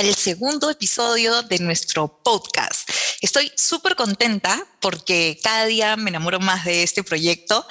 Al 0.00 0.14
segundo 0.14 0.70
episodio 0.70 1.42
de 1.42 1.58
nuestro 1.58 2.22
podcast. 2.24 2.88
Estoy 3.20 3.52
súper 3.54 3.96
contenta 3.96 4.64
porque 4.80 5.38
cada 5.42 5.66
día 5.66 5.94
me 5.98 6.08
enamoro 6.08 6.40
más 6.40 6.64
de 6.64 6.82
este 6.82 7.04
proyecto 7.04 7.66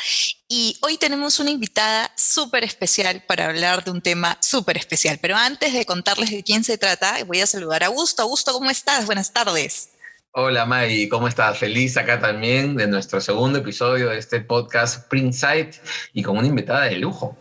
y 0.48 0.78
hoy 0.82 0.98
tenemos 0.98 1.40
una 1.40 1.50
invitada 1.50 2.12
súper 2.16 2.64
especial 2.64 3.24
para 3.28 3.48
hablar 3.48 3.84
de 3.84 3.90
un 3.90 4.02
tema 4.02 4.38
súper 4.42 4.78
especial. 4.78 5.18
Pero 5.20 5.36
antes 5.36 5.74
de 5.74 5.88
contarles 5.88 6.30
de 6.30 6.44
quién 6.44 6.64
se 6.64 6.78
trata, 6.78 7.18
voy 7.26 7.42
a 7.42 7.48
saludar 7.48 7.82
a 7.82 7.88
Augusto. 7.88 8.22
Augusto, 8.22 8.54
¿cómo 8.54 8.70
estás? 8.70 9.08
Buenas 9.08 9.34
tardes. 9.34 9.90
Hola 10.34 10.68
Maggie, 10.68 11.10
¿cómo 11.10 11.28
estás? 11.28 11.58
Feliz 11.58 11.98
acá 11.98 12.20
también 12.20 12.76
de 12.76 12.86
nuestro 12.86 13.20
segundo 13.22 13.58
episodio 13.58 14.10
de 14.10 14.20
este 14.20 14.40
podcast 14.42 15.10
Print 15.10 15.34
Site 15.34 15.82
y 16.14 16.22
con 16.22 16.38
una 16.38 16.48
invitada 16.48 16.84
de 16.84 16.98
lujo 16.98 17.36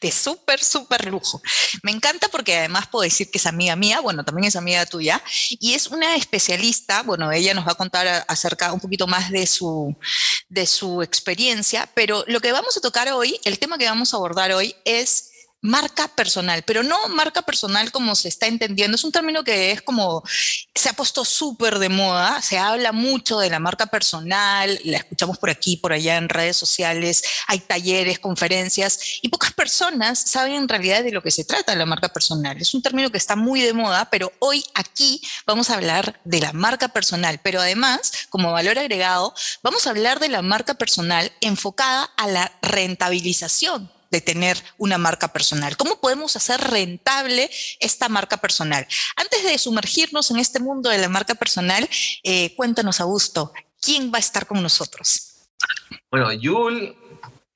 de 0.00 0.12
súper, 0.12 0.62
súper 0.62 1.06
lujo. 1.06 1.40
Me 1.82 1.90
encanta 1.90 2.28
porque 2.28 2.56
además 2.56 2.88
puedo 2.88 3.02
decir 3.02 3.30
que 3.30 3.38
es 3.38 3.46
amiga 3.46 3.76
mía, 3.76 4.00
bueno, 4.00 4.24
también 4.24 4.48
es 4.48 4.56
amiga 4.56 4.84
tuya, 4.86 5.22
y 5.50 5.74
es 5.74 5.88
una 5.88 6.16
especialista, 6.16 7.02
bueno, 7.02 7.30
ella 7.32 7.54
nos 7.54 7.66
va 7.66 7.72
a 7.72 7.76
contar 7.76 8.24
acerca 8.28 8.72
un 8.72 8.80
poquito 8.80 9.06
más 9.06 9.30
de 9.30 9.46
su, 9.46 9.96
de 10.48 10.66
su 10.66 11.02
experiencia, 11.02 11.88
pero 11.94 12.24
lo 12.26 12.40
que 12.40 12.52
vamos 12.52 12.76
a 12.76 12.80
tocar 12.80 13.10
hoy, 13.12 13.40
el 13.44 13.58
tema 13.58 13.78
que 13.78 13.86
vamos 13.86 14.12
a 14.12 14.16
abordar 14.16 14.52
hoy 14.52 14.74
es 14.84 15.30
marca 15.60 16.08
personal, 16.08 16.62
pero 16.62 16.82
no 16.82 17.08
marca 17.08 17.42
personal 17.42 17.90
como 17.90 18.14
se 18.14 18.28
está 18.28 18.46
entendiendo. 18.46 18.94
Es 18.94 19.04
un 19.04 19.12
término 19.12 19.42
que 19.42 19.72
es 19.72 19.82
como, 19.82 20.22
se 20.74 20.88
ha 20.88 20.92
puesto 20.92 21.24
súper 21.24 21.78
de 21.78 21.88
moda, 21.88 22.40
se 22.42 22.58
habla 22.58 22.92
mucho 22.92 23.38
de 23.38 23.50
la 23.50 23.58
marca 23.58 23.86
personal, 23.86 24.78
la 24.84 24.98
escuchamos 24.98 25.38
por 25.38 25.50
aquí, 25.50 25.76
por 25.76 25.92
allá 25.92 26.16
en 26.16 26.28
redes 26.28 26.56
sociales, 26.56 27.22
hay 27.48 27.60
talleres, 27.60 28.18
conferencias, 28.18 29.18
y 29.22 29.28
pocas 29.28 29.52
personas 29.52 30.20
saben 30.20 30.54
en 30.54 30.68
realidad 30.68 31.02
de 31.02 31.12
lo 31.12 31.22
que 31.22 31.30
se 31.30 31.44
trata 31.44 31.74
la 31.74 31.86
marca 31.86 32.08
personal. 32.08 32.56
Es 32.60 32.74
un 32.74 32.82
término 32.82 33.10
que 33.10 33.18
está 33.18 33.34
muy 33.34 33.60
de 33.60 33.72
moda, 33.72 34.08
pero 34.10 34.32
hoy 34.38 34.64
aquí 34.74 35.20
vamos 35.46 35.70
a 35.70 35.74
hablar 35.74 36.20
de 36.24 36.40
la 36.40 36.52
marca 36.52 36.88
personal, 36.88 37.40
pero 37.42 37.60
además, 37.60 38.12
como 38.30 38.52
valor 38.52 38.78
agregado, 38.78 39.34
vamos 39.62 39.86
a 39.86 39.90
hablar 39.90 40.20
de 40.20 40.28
la 40.28 40.42
marca 40.42 40.74
personal 40.74 41.32
enfocada 41.40 42.04
a 42.16 42.28
la 42.28 42.52
rentabilización 42.62 43.97
de 44.10 44.20
tener 44.20 44.62
una 44.76 44.98
marca 44.98 45.28
personal? 45.28 45.76
¿Cómo 45.76 46.00
podemos 46.00 46.36
hacer 46.36 46.60
rentable 46.60 47.50
esta 47.80 48.08
marca 48.08 48.36
personal? 48.36 48.86
Antes 49.16 49.44
de 49.44 49.58
sumergirnos 49.58 50.30
en 50.30 50.38
este 50.38 50.60
mundo 50.60 50.90
de 50.90 50.98
la 50.98 51.08
marca 51.08 51.34
personal, 51.34 51.88
eh, 52.22 52.54
cuéntanos, 52.56 53.00
Augusto, 53.00 53.52
¿quién 53.80 54.12
va 54.12 54.16
a 54.16 54.20
estar 54.20 54.46
con 54.46 54.62
nosotros? 54.62 55.48
Bueno, 56.10 56.32
Yul 56.32 56.96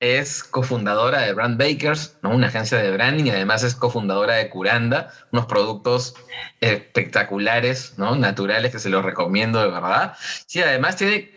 es 0.03 0.43
cofundadora 0.43 1.21
de 1.21 1.33
Brand 1.33 1.57
Bakers, 1.57 2.17
¿no? 2.21 2.31
una 2.31 2.47
agencia 2.47 2.77
de 2.77 2.91
branding, 2.91 3.23
y 3.23 3.29
además 3.29 3.63
es 3.63 3.73
cofundadora 3.73 4.33
de 4.33 4.49
Curanda, 4.49 5.13
unos 5.31 5.45
productos 5.45 6.15
espectaculares, 6.59 7.93
¿no? 7.97 8.17
naturales 8.17 8.73
que 8.73 8.79
se 8.79 8.89
los 8.89 9.05
recomiendo 9.05 9.61
de 9.61 9.69
verdad. 9.69 10.17
Sí, 10.45 10.61
además 10.61 10.97
tiene 10.97 11.31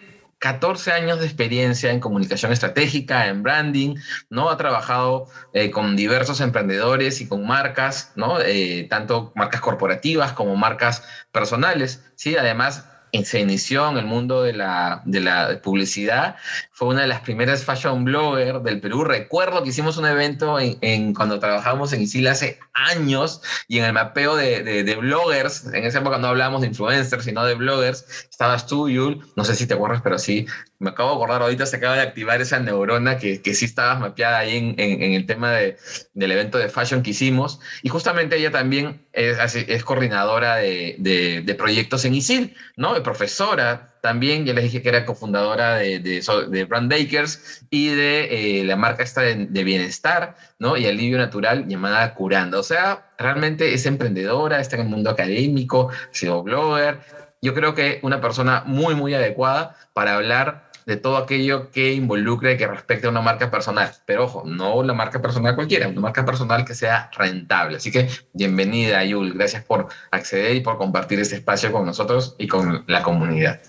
14 0.47 0.93
años 0.93 1.19
de 1.19 1.27
experiencia 1.27 1.91
en 1.91 1.99
comunicación 1.99 2.53
estratégica, 2.53 3.27
en 3.27 3.43
branding, 3.43 3.97
¿no? 4.31 4.49
Ha 4.49 4.57
trabajado 4.57 5.27
eh, 5.53 5.73
con 5.73 5.97
diversos 5.97 6.41
emprendedores 6.41 7.21
y 7.21 7.27
con 7.27 7.45
marcas, 7.45 8.13
¿no? 8.15 8.41
Eh, 8.41 8.87
tanto 8.89 9.33
marcas 9.35 9.61
corporativas 9.61 10.35
como 10.35 10.55
marcas 10.55 11.03
personales, 11.33 12.05
¿sí? 12.15 12.37
Además, 12.37 12.87
se 13.25 13.41
inició 13.41 13.89
en 13.89 13.99
el 13.99 14.05
mundo 14.05 14.43
de 14.43 14.53
la, 14.53 15.03
de 15.05 15.21
la 15.21 15.61
publicidad. 15.63 16.37
Fue 16.73 16.89
una 16.89 17.03
de 17.03 17.07
las 17.09 17.21
primeras 17.21 17.65
fashion 17.65 18.05
bloggers 18.05 18.63
del 18.63 18.81
Perú. 18.81 19.05
Recuerdo 19.05 19.63
que 19.63 19.71
hicimos 19.71 19.97
un 19.97 20.07
evento 20.07 20.59
en, 20.61 21.15
cuando 21.15 21.39
trabajamos 21.39 21.93
en 21.93 22.03
ISIL 22.03 22.27
hace 22.29 22.59
años 22.75 23.43
y 23.69 23.79
en 23.79 23.85
el 23.85 23.93
mapeo 23.93 24.37
de, 24.37 24.63
de, 24.63 24.97
bloggers, 24.97 25.67
en 25.73 25.85
esa 25.85 26.01
época 26.01 26.19
no 26.19 26.29
hablábamos 26.29 26.61
de 26.61 26.69
influencers, 26.69 27.25
sino 27.25 27.45
de 27.45 27.55
bloggers, 27.55 28.05
estabas 28.31 28.67
tú, 28.67 28.89
Yul, 28.89 29.27
no 29.37 29.45
sé 29.45 29.55
si 29.55 29.67
te 29.67 29.75
acuerdas, 29.75 30.01
pero 30.03 30.19
sí, 30.19 30.47
me 30.79 30.91
acabo 30.91 31.11
de 31.11 31.17
acordar, 31.17 31.43
ahorita 31.43 31.65
se 31.65 31.77
acaba 31.77 31.95
de 31.95 32.03
activar 32.03 32.41
esa 32.41 32.59
neurona 32.59 33.17
que, 33.19 33.41
que 33.41 33.55
sí 33.55 33.65
estabas 33.65 33.99
mapeada 33.99 34.39
ahí 34.39 34.57
en, 34.57 34.75
en, 34.79 35.13
el 35.15 35.25
tema 35.25 35.53
de, 35.53 35.79
del 36.13 36.33
evento 36.33 36.59
de 36.59 36.69
fashion 36.69 37.03
que 37.03 37.11
hicimos. 37.11 37.61
Y 37.83 37.89
justamente 37.89 38.37
ella 38.37 38.51
también 38.51 39.07
es, 39.13 39.55
es 39.55 39.85
coordinadora 39.85 40.57
de, 40.57 40.97
de, 40.99 41.55
proyectos 41.55 42.05
en 42.05 42.15
ISIL, 42.15 42.55
¿no? 42.77 42.95
Profesora 43.07 43.95
también, 44.01 44.45
ya 44.45 44.53
les 44.53 44.65
dije 44.65 44.83
que 44.83 44.89
era 44.89 45.07
cofundadora 45.07 45.77
de, 45.77 46.01
de, 46.01 46.65
Brand 46.65 46.91
Bakers 46.91 47.65
y 47.71 47.87
de 47.89 48.61
eh, 48.61 48.65
la 48.65 48.75
marca 48.75 49.05
esta 49.05 49.21
de, 49.21 49.65
bienestar, 49.65 50.37
¿no? 50.59 50.77
Y 50.77 50.87
alivio 50.87 51.17
natural 51.17 51.69
llamada 51.69 52.15
Curanda. 52.15 52.59
O 52.59 52.65
sea, 52.65 53.13
realmente 53.17 53.73
es 53.75 53.87
emprendedora, 53.87 54.61
está 54.61 54.75
en 54.75 54.83
el 54.83 54.89
mundo 54.89 55.11
académico, 55.11 55.91
ha 55.91 56.15
sido 56.15 56.43
blogger. 56.43 56.99
Yo 57.43 57.55
creo 57.55 57.75
que 57.77 58.01
una 58.03 58.21
persona 58.21 58.65
muy, 58.67 58.97
muy 58.97 59.15
adecuada 59.15 59.77
para 59.93 60.17
hablar 60.17 60.66
de 60.87 60.97
todo 60.97 61.17
aquello 61.17 61.71
que 61.73 61.93
involucre 61.93 62.53
y 62.53 62.57
que 62.57 62.67
respecte 62.69 63.09
a 63.09 63.11
una 63.11 63.21
marca 63.21 63.51
personal. 63.51 63.93
Pero 64.07 64.25
ojo, 64.25 64.45
no 64.47 64.83
la 64.85 64.95
marca 64.95 65.21
personal 65.21 65.57
cualquiera, 65.57 65.89
una 65.89 66.01
marca 66.01 66.25
personal 66.25 66.65
que 66.65 66.77
sea 66.77 67.11
rentable. 67.13 67.79
Así 67.79 67.91
que 67.91 68.09
bienvenida, 68.33 69.05
Yul. 69.05 69.35
Gracias 69.35 69.65
por 69.65 69.89
acceder 70.13 70.55
y 70.55 70.61
por 70.61 70.79
compartir 70.79 71.19
este 71.19 71.35
espacio 71.35 71.73
con 71.73 71.85
nosotros 71.85 72.37
y 72.39 72.47
con 72.47 72.85
la 72.87 73.03
comunidad. 73.03 73.61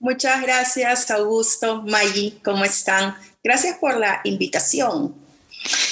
Muchas 0.00 0.40
gracias, 0.40 1.10
Augusto, 1.10 1.82
Maggie, 1.82 2.38
¿cómo 2.42 2.64
están? 2.64 3.14
Gracias 3.44 3.76
por 3.78 3.98
la 3.98 4.20
invitación. 4.24 5.14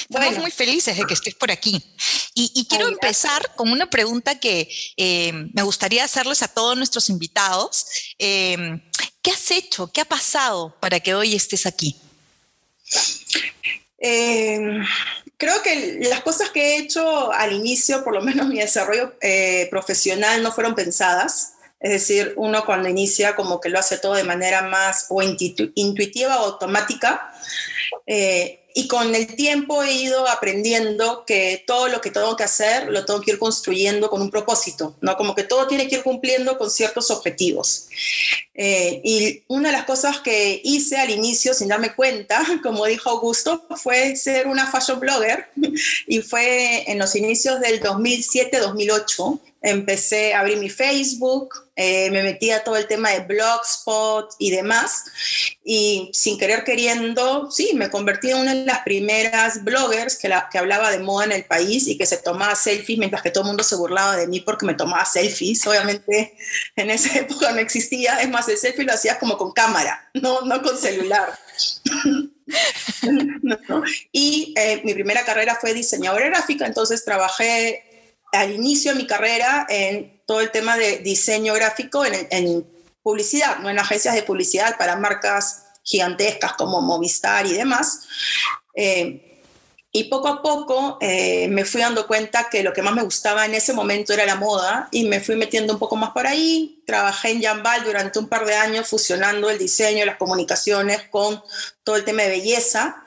Estamos 0.09 0.39
muy 0.39 0.51
felices 0.51 0.97
de 0.97 1.03
que 1.05 1.13
estés 1.13 1.35
por 1.35 1.51
aquí. 1.51 1.83
Y, 2.39 2.67
quiero 2.69 2.87
empezar 2.87 3.55
con 3.55 3.71
una 3.71 3.89
pregunta 3.89 4.39
que 4.39 4.69
eh, 4.95 5.33
me 5.53 5.63
gustaría 5.63 6.03
hacerles 6.03 6.43
a 6.43 6.47
todos 6.47 6.77
nuestros 6.77 7.09
invitados. 7.09 7.87
Eh, 8.19 8.86
¿Qué 9.27 9.33
has 9.33 9.51
hecho? 9.51 9.91
¿Qué 9.91 9.99
ha 9.99 10.05
pasado 10.05 10.73
para 10.79 11.01
que 11.01 11.13
hoy 11.13 11.35
estés 11.35 11.65
aquí? 11.65 11.97
Eh, 13.99 14.79
creo 15.35 15.61
que 15.61 15.99
las 16.09 16.21
cosas 16.21 16.49
que 16.51 16.61
he 16.61 16.77
hecho 16.77 17.33
al 17.33 17.51
inicio, 17.51 18.05
por 18.05 18.13
lo 18.13 18.21
menos 18.21 18.47
mi 18.47 18.59
desarrollo 18.59 19.15
eh, 19.19 19.67
profesional, 19.69 20.41
no 20.41 20.53
fueron 20.53 20.75
pensadas. 20.75 21.55
Es 21.81 21.91
decir, 21.91 22.35
uno 22.37 22.63
cuando 22.63 22.87
inicia 22.87 23.35
como 23.35 23.59
que 23.59 23.67
lo 23.67 23.79
hace 23.79 23.97
todo 23.97 24.13
de 24.13 24.23
manera 24.23 24.61
más 24.61 25.07
o 25.09 25.21
intuitiva 25.21 26.39
o 26.39 26.45
automática. 26.45 27.29
Eh, 28.05 28.59
y 28.77 28.87
con 28.87 29.15
el 29.15 29.25
tiempo 29.35 29.81
he 29.81 29.91
ido 29.91 30.27
aprendiendo 30.29 31.25
que 31.25 31.63
todo 31.65 31.87
lo 31.87 31.99
que 31.99 32.11
tengo 32.11 32.35
que 32.35 32.43
hacer 32.43 32.89
lo 32.89 33.05
tengo 33.05 33.21
que 33.21 33.31
ir 33.31 33.39
construyendo 33.39 34.07
con 34.07 34.21
un 34.21 34.29
propósito, 34.29 34.95
¿no? 35.01 35.17
Como 35.17 35.33
que 35.33 35.41
todo 35.43 35.65
tiene 35.65 35.87
que 35.87 35.95
ir 35.95 36.03
cumpliendo 36.03 36.59
con 36.59 36.69
ciertos 36.69 37.09
objetivos. 37.09 37.87
Eh, 38.53 39.01
y 39.03 39.43
una 39.47 39.69
de 39.69 39.77
las 39.77 39.85
cosas 39.85 40.19
que 40.19 40.61
hice 40.63 40.97
al 40.97 41.09
inicio, 41.09 41.55
sin 41.55 41.69
darme 41.69 41.95
cuenta, 41.95 42.45
como 42.61 42.85
dijo 42.85 43.09
Augusto, 43.09 43.65
fue 43.81 44.15
ser 44.15 44.45
una 44.45 44.67
fashion 44.67 44.99
blogger. 44.99 45.47
y 46.07 46.19
fue 46.21 46.83
en 46.91 46.99
los 46.99 47.15
inicios 47.15 47.59
del 47.59 47.81
2007-2008 47.81 49.39
empecé 49.69 50.33
a 50.33 50.39
abrir 50.39 50.57
mi 50.57 50.69
Facebook, 50.69 51.53
eh, 51.75 52.09
me 52.09 52.23
metí 52.23 52.49
a 52.51 52.63
todo 52.63 52.75
el 52.75 52.87
tema 52.87 53.11
de 53.11 53.19
Blogspot 53.19 54.33
y 54.39 54.49
demás, 54.49 55.05
y 55.63 56.09
sin 56.13 56.37
querer 56.37 56.63
queriendo, 56.63 57.51
sí, 57.51 57.71
me 57.75 57.89
convertí 57.89 58.31
en 58.31 58.37
una 58.37 58.55
de 58.55 58.65
las 58.65 58.79
primeras 58.79 59.63
bloggers 59.63 60.15
que, 60.15 60.29
la, 60.29 60.49
que 60.49 60.57
hablaba 60.57 60.89
de 60.89 60.99
moda 60.99 61.25
en 61.25 61.33
el 61.33 61.45
país 61.45 61.87
y 61.87 61.97
que 61.97 62.05
se 62.05 62.17
tomaba 62.17 62.55
selfies 62.55 62.97
mientras 62.97 63.21
que 63.21 63.29
todo 63.29 63.43
el 63.43 63.47
mundo 63.49 63.63
se 63.63 63.75
burlaba 63.75 64.15
de 64.15 64.27
mí 64.27 64.39
porque 64.39 64.65
me 64.65 64.73
tomaba 64.73 65.05
selfies. 65.05 65.67
Obviamente 65.67 66.35
en 66.75 66.89
esa 66.89 67.19
época 67.19 67.51
no 67.51 67.59
existía, 67.59 68.21
es 68.21 68.29
más, 68.29 68.47
el 68.47 68.57
selfie 68.57 68.85
lo 68.85 68.93
hacía 68.93 69.19
como 69.19 69.37
con 69.37 69.51
cámara, 69.51 70.09
no, 70.13 70.41
no 70.41 70.61
con 70.61 70.77
celular. 70.77 71.37
Y 74.11 74.53
eh, 74.57 74.81
mi 74.83 74.93
primera 74.93 75.25
carrera 75.25 75.57
fue 75.59 75.73
diseñadora 75.73 76.27
gráfica, 76.27 76.65
entonces 76.65 77.03
trabajé 77.03 77.83
al 78.31 78.51
inicio 78.51 78.91
de 78.91 78.97
mi 78.97 79.07
carrera 79.07 79.65
en 79.69 80.21
todo 80.25 80.41
el 80.41 80.51
tema 80.51 80.77
de 80.77 80.99
diseño 80.99 81.53
gráfico 81.53 82.03
en, 82.05 82.65
publicidad, 83.01 83.59
¿no? 83.59 83.69
en 83.69 83.79
agencias 83.79 84.15
de 84.15 84.23
publicidad 84.23 84.77
para 84.77 84.97
marcas 84.97 85.63
gigantescas 85.83 86.53
como 86.53 86.81
Movistar 86.81 87.45
y 87.45 87.53
demás. 87.53 88.01
Eh, 88.75 89.27
Y 89.97 90.03
poco 90.05 90.27
a 90.27 90.41
poco 90.43 90.99
eh, 91.01 91.47
me 91.47 91.65
fui 91.65 91.81
dando 91.81 92.05
cuenta 92.05 92.49
que 92.51 92.61
lo 92.61 92.71
que 92.71 92.83
más 92.83 92.93
me 92.93 93.01
gustaba 93.01 93.45
en 93.45 93.55
ese 93.55 93.73
momento 93.73 94.13
era 94.13 94.25
la 94.25 94.35
moda 94.35 94.89
y 94.91 95.05
me 95.05 95.21
fui 95.21 95.35
metiendo 95.35 95.73
un 95.73 95.79
poco 95.79 95.95
más 95.95 96.11
por 96.11 96.27
ahí. 96.27 96.83
Trabajé 96.85 97.31
en 97.31 97.41
Jambal 97.41 97.83
durante 97.83 98.19
un 98.19 98.27
par 98.27 98.45
de 98.45 98.53
años 98.53 98.87
fusionando 98.87 99.49
el 99.49 99.57
diseño, 99.57 100.05
las 100.05 100.17
comunicaciones 100.17 101.07
con 101.09 101.41
todo 101.83 101.95
el 101.95 102.03
tema 102.03 102.21
de 102.21 102.29
belleza. 102.29 103.03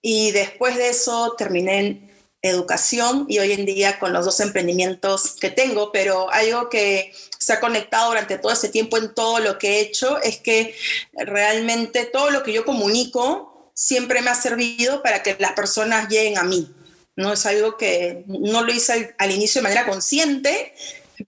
Y 0.00 0.30
después 0.30 0.76
de 0.76 0.88
eso 0.88 1.34
terminé 1.36 1.78
en 1.80 2.07
educación 2.42 3.26
y 3.28 3.38
hoy 3.38 3.52
en 3.52 3.66
día 3.66 3.98
con 3.98 4.12
los 4.12 4.24
dos 4.24 4.40
emprendimientos 4.40 5.36
que 5.40 5.50
tengo, 5.50 5.90
pero 5.92 6.30
algo 6.30 6.68
que 6.68 7.12
se 7.38 7.52
ha 7.52 7.60
conectado 7.60 8.08
durante 8.08 8.38
todo 8.38 8.52
ese 8.52 8.68
tiempo 8.68 8.96
en 8.96 9.14
todo 9.14 9.40
lo 9.40 9.58
que 9.58 9.76
he 9.76 9.80
hecho 9.80 10.20
es 10.22 10.38
que 10.38 10.74
realmente 11.14 12.04
todo 12.04 12.30
lo 12.30 12.42
que 12.42 12.52
yo 12.52 12.64
comunico 12.64 13.72
siempre 13.74 14.22
me 14.22 14.30
ha 14.30 14.34
servido 14.34 15.02
para 15.02 15.22
que 15.22 15.36
las 15.38 15.52
personas 15.52 16.08
lleguen 16.08 16.38
a 16.38 16.44
mí. 16.44 16.68
No 17.16 17.32
es 17.32 17.46
algo 17.46 17.76
que 17.76 18.24
no 18.26 18.62
lo 18.62 18.72
hice 18.72 19.14
al, 19.18 19.30
inicio 19.32 19.60
de 19.60 19.68
manera 19.68 19.86
consciente, 19.86 20.72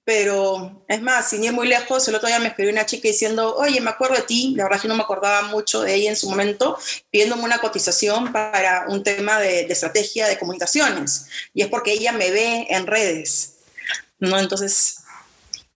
pero 0.05 0.85
es 0.89 1.03
más, 1.03 1.31
sin 1.31 1.45
ir 1.45 1.53
muy 1.53 1.67
lejos, 1.69 2.07
el 2.09 2.15
otro 2.15 2.29
día 2.29 2.39
me 2.39 2.49
escribió 2.49 2.73
una 2.73 2.87
chica 2.87 3.09
diciendo, 3.09 3.57
oye, 3.57 3.81
me 3.81 3.91
acuerdo 3.91 4.17
de 4.17 4.23
ti, 4.23 4.55
la 4.57 4.65
verdad 4.65 4.81
que 4.81 4.89
no 4.89 4.97
me 4.97 5.03
acordaba 5.03 5.43
mucho 5.43 5.83
de 5.83 5.95
ella 5.95 6.11
en 6.11 6.17
su 6.17 6.29
momento, 6.29 6.79
pidiéndome 7.11 7.45
una 7.45 7.59
cotización 7.59 8.33
para 8.33 8.87
un 8.89 9.03
tema 9.03 9.39
de, 9.41 9.67
de 9.67 9.73
estrategia 9.73 10.29
de 10.29 10.39
comunicaciones. 10.39 11.27
Y 11.55 11.63
es 11.63 11.69
porque 11.69 11.93
ella 11.93 12.13
me 12.13 12.31
ve 12.31 12.67
en 12.71 12.87
redes. 12.87 13.55
¿no? 14.19 14.39
Entonces, 14.39 15.01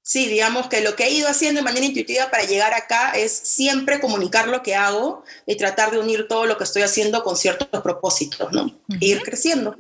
Sí, 0.07 0.29
digamos 0.29 0.67
que 0.67 0.83
lo 0.83 0.97
que 0.97 1.05
he 1.05 1.11
ido 1.11 1.31
haciendo 1.31 1.61
de 1.61 1.65
manera 1.65 1.87
intuitiva 1.87 2.31
para 2.31 2.45
llegar 2.45 2.75
acá 2.75 3.13
es 3.13 3.33
siempre 3.33 4.01
comunicar 4.01 4.49
lo 4.49 4.63
que 4.63 4.75
hago 4.75 5.25
y 5.47 5.57
tratar 5.57 5.93
de 5.93 5.99
unir 5.99 6.29
todo 6.29 6.45
lo 6.45 6.59
que 6.59 6.65
estoy 6.65 6.83
haciendo 6.83 7.25
con 7.25 7.39
ciertos 7.39 7.69
propósitos, 7.83 8.53
¿no? 8.53 8.71
ir 9.01 9.23
creciendo. 9.23 9.75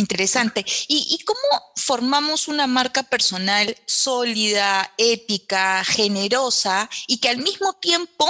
Interesante. 0.00 0.64
¿Y, 0.88 1.22
cómo 1.26 1.72
formamos 1.76 2.48
una 2.48 2.66
marca 2.66 3.02
personal 3.02 3.76
sólida, 3.86 4.92
ética, 4.96 5.84
generosa 5.84 6.88
y 7.06 7.18
que 7.18 7.28
al 7.28 7.36
mismo 7.36 7.74
tiempo 7.74 8.26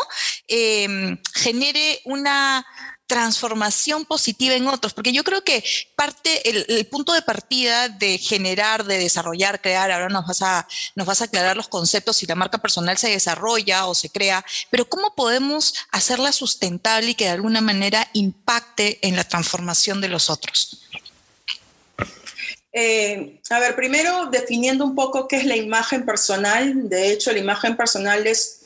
em, 0.48 1.16
genere 1.32 2.00
una 2.04 2.66
transformación 3.06 4.04
positiva 4.04 4.54
en 4.54 4.68
otros, 4.68 4.94
porque 4.94 5.12
yo 5.12 5.24
creo 5.24 5.42
que 5.42 5.64
parte, 5.96 6.48
el, 6.48 6.86
punto 6.86 7.12
de 7.12 7.22
partida 7.22 7.88
de 7.88 8.18
generar, 8.18 8.84
de 8.84 8.98
desarrollar, 8.98 9.60
crear, 9.60 9.90
ahora 9.90 10.08
nos 10.08 10.26
vas, 10.28 10.42
a, 10.42 10.68
nos 10.94 11.08
vas 11.08 11.20
a 11.20 11.24
aclarar 11.24 11.56
los 11.56 11.66
conceptos 11.66 12.18
si 12.18 12.26
la 12.26 12.36
marca 12.36 12.58
personal 12.58 12.98
se 12.98 13.10
desarrolla 13.10 13.86
o 13.86 13.96
se 13.96 14.10
crea, 14.10 14.44
pero 14.70 14.88
¿cómo 14.88 15.16
podemos 15.16 15.74
hacerla 15.90 16.30
sustentable 16.30 17.10
y 17.10 17.14
que 17.16 17.24
de 17.24 17.30
alguna 17.30 17.60
manera 17.60 18.08
impacte 18.12 19.00
en 19.04 19.16
la 19.16 19.24
transformación 19.24 20.00
de 20.00 20.08
los 20.08 20.30
otros? 20.30 20.80
Eh, 22.72 23.40
a 23.50 23.58
ver, 23.58 23.74
primero 23.74 24.26
definiendo 24.26 24.84
un 24.84 24.94
poco 24.94 25.26
qué 25.26 25.36
es 25.36 25.44
la 25.44 25.56
imagen 25.56 26.04
personal. 26.04 26.88
De 26.88 27.10
hecho, 27.10 27.32
la 27.32 27.38
imagen 27.38 27.76
personal 27.76 28.26
es 28.26 28.60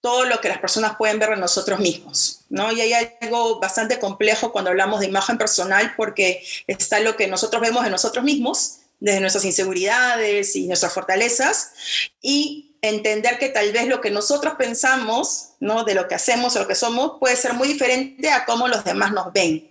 todo 0.00 0.24
lo 0.24 0.40
que 0.40 0.48
las 0.48 0.58
personas 0.58 0.96
pueden 0.96 1.18
ver 1.18 1.32
en 1.32 1.40
nosotros 1.40 1.80
mismos, 1.80 2.42
¿no? 2.48 2.70
Y 2.70 2.80
hay 2.80 3.08
algo 3.20 3.58
bastante 3.58 3.98
complejo 3.98 4.52
cuando 4.52 4.70
hablamos 4.70 5.00
de 5.00 5.06
imagen 5.06 5.36
personal 5.36 5.94
porque 5.96 6.44
está 6.66 7.00
lo 7.00 7.16
que 7.16 7.26
nosotros 7.26 7.60
vemos 7.60 7.84
en 7.84 7.90
nosotros 7.90 8.24
mismos, 8.24 8.78
desde 9.00 9.20
nuestras 9.20 9.44
inseguridades 9.44 10.54
y 10.54 10.68
nuestras 10.68 10.92
fortalezas, 10.92 11.72
y 12.22 12.76
entender 12.82 13.38
que 13.38 13.48
tal 13.48 13.72
vez 13.72 13.88
lo 13.88 14.00
que 14.00 14.10
nosotros 14.10 14.54
pensamos, 14.56 15.50
¿no? 15.60 15.82
De 15.82 15.94
lo 15.94 16.06
que 16.06 16.14
hacemos 16.14 16.54
o 16.54 16.60
lo 16.60 16.68
que 16.68 16.74
somos, 16.74 17.18
puede 17.18 17.34
ser 17.34 17.54
muy 17.54 17.66
diferente 17.66 18.30
a 18.30 18.44
cómo 18.44 18.68
los 18.68 18.84
demás 18.84 19.12
nos 19.12 19.32
ven. 19.32 19.68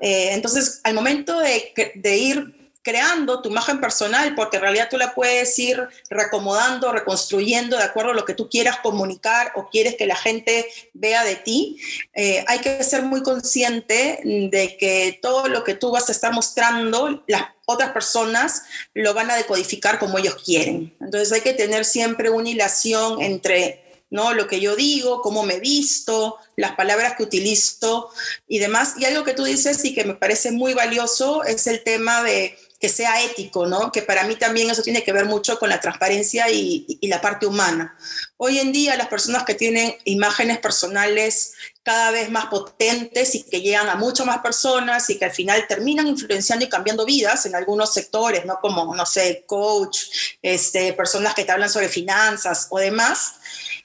Eh, 0.00 0.30
entonces, 0.32 0.80
al 0.82 0.94
momento 0.94 1.38
de, 1.38 1.92
de 1.94 2.16
ir 2.16 2.59
creando 2.82 3.42
tu 3.42 3.50
imagen 3.50 3.80
personal, 3.80 4.34
porque 4.34 4.56
en 4.56 4.62
realidad 4.62 4.88
tú 4.90 4.96
la 4.96 5.14
puedes 5.14 5.58
ir 5.58 5.86
reacomodando, 6.08 6.92
reconstruyendo 6.92 7.76
de 7.76 7.84
acuerdo 7.84 8.12
a 8.12 8.14
lo 8.14 8.24
que 8.24 8.34
tú 8.34 8.48
quieras 8.48 8.78
comunicar 8.78 9.52
o 9.56 9.68
quieres 9.68 9.96
que 9.96 10.06
la 10.06 10.16
gente 10.16 10.66
vea 10.94 11.24
de 11.24 11.36
ti. 11.36 11.78
Eh, 12.14 12.44
hay 12.48 12.60
que 12.60 12.82
ser 12.82 13.02
muy 13.02 13.22
consciente 13.22 14.20
de 14.24 14.76
que 14.78 15.18
todo 15.20 15.48
lo 15.48 15.64
que 15.64 15.74
tú 15.74 15.90
vas 15.90 16.08
a 16.08 16.12
estar 16.12 16.32
mostrando, 16.32 17.22
las 17.26 17.44
otras 17.66 17.90
personas 17.90 18.62
lo 18.94 19.14
van 19.14 19.30
a 19.30 19.36
decodificar 19.36 19.98
como 19.98 20.18
ellos 20.18 20.36
quieren. 20.42 20.94
Entonces 21.00 21.32
hay 21.32 21.42
que 21.42 21.52
tener 21.52 21.84
siempre 21.84 22.30
una 22.30 22.48
hilación 22.48 23.20
entre 23.20 23.84
¿no? 24.10 24.34
Lo 24.34 24.48
que 24.48 24.60
yo 24.60 24.76
digo, 24.76 25.22
cómo 25.22 25.44
me 25.44 25.60
visto, 25.60 26.36
las 26.56 26.72
palabras 26.72 27.14
que 27.16 27.22
utilizo 27.22 28.10
y 28.48 28.58
demás. 28.58 28.94
Y 28.98 29.04
algo 29.04 29.24
que 29.24 29.34
tú 29.34 29.44
dices 29.44 29.84
y 29.84 29.94
que 29.94 30.04
me 30.04 30.14
parece 30.14 30.50
muy 30.50 30.74
valioso 30.74 31.44
es 31.44 31.66
el 31.68 31.82
tema 31.84 32.22
de 32.22 32.58
que 32.80 32.88
sea 32.88 33.22
ético, 33.22 33.66
¿no? 33.66 33.92
Que 33.92 34.00
para 34.00 34.24
mí 34.24 34.36
también 34.36 34.70
eso 34.70 34.82
tiene 34.82 35.04
que 35.04 35.12
ver 35.12 35.26
mucho 35.26 35.58
con 35.58 35.68
la 35.68 35.80
transparencia 35.80 36.48
y, 36.48 36.98
la 37.02 37.20
parte 37.20 37.44
humana. 37.44 37.94
Hoy 38.38 38.58
en 38.58 38.72
día 38.72 38.96
las 38.96 39.08
personas 39.08 39.44
que 39.44 39.54
tienen 39.54 39.94
imágenes 40.04 40.58
personales 40.58 41.52
cada 41.82 42.10
vez 42.10 42.30
más 42.30 42.46
potentes 42.46 43.34
y 43.34 43.42
que 43.42 43.60
llegan 43.60 43.88
a 43.88 43.96
muchas 43.96 44.26
más 44.26 44.38
personas 44.38 45.10
y 45.10 45.18
que 45.18 45.26
al 45.26 45.32
final 45.32 45.66
terminan 45.68 46.06
influenciando 46.06 46.64
y 46.64 46.68
cambiando 46.68 47.04
vidas 47.04 47.44
en 47.44 47.54
algunos 47.54 47.92
sectores, 47.92 48.46
¿no? 48.46 48.58
Como, 48.60 48.94
no 48.94 49.04
sé, 49.04 49.44
coach, 49.46 49.98
este, 50.40 50.94
personas 50.94 51.34
que 51.34 51.44
te 51.44 51.52
hablan 51.52 51.68
sobre 51.68 51.88
finanzas 51.88 52.68
o 52.70 52.78
demás, 52.78 53.34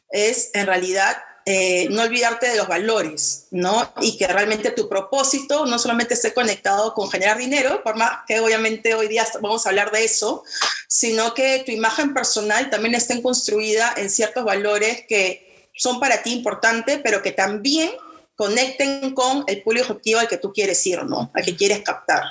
es 0.09 0.51
en 0.53 0.67
realidad 0.67 1.17
eh, 1.47 1.87
no 1.91 2.01
olvidarte 2.01 2.49
de 2.49 2.57
los 2.57 2.67
valores, 2.67 3.45
¿no? 3.51 3.93
Y 4.01 4.17
que 4.17 4.27
realmente 4.27 4.71
tu 4.71 4.89
propósito 4.89 5.67
no 5.67 5.77
solamente 5.77 6.15
esté 6.15 6.33
conectado 6.33 6.95
con 6.95 7.07
generar 7.07 7.37
dinero, 7.37 7.83
por 7.83 7.95
más 7.95 8.21
que 8.27 8.39
obviamente 8.39 8.95
hoy 8.95 9.07
día 9.07 9.27
vamos 9.41 9.63
a 9.65 9.69
hablar 9.69 9.91
de 9.91 10.03
eso, 10.03 10.43
sino 10.87 11.35
que 11.35 11.61
tu 11.63 11.71
imagen 11.71 12.15
personal 12.15 12.71
también 12.71 12.95
esté 12.95 13.21
construida 13.21 13.93
en 13.95 14.09
ciertos 14.09 14.43
valores 14.43 15.03
que 15.07 15.69
son 15.75 15.99
para 15.99 16.23
ti 16.23 16.33
importantes, 16.33 16.99
pero 17.03 17.21
que 17.21 17.31
también 17.31 17.91
conecten 18.35 19.13
con 19.13 19.43
el 19.45 19.61
público 19.61 19.91
objetivo 19.91 20.21
al 20.21 20.27
que 20.27 20.37
tú 20.37 20.51
quieres 20.51 20.83
ir, 20.87 21.03
¿no? 21.03 21.29
Al 21.31 21.45
que 21.45 21.55
quieres 21.55 21.81
captar. 21.81 22.23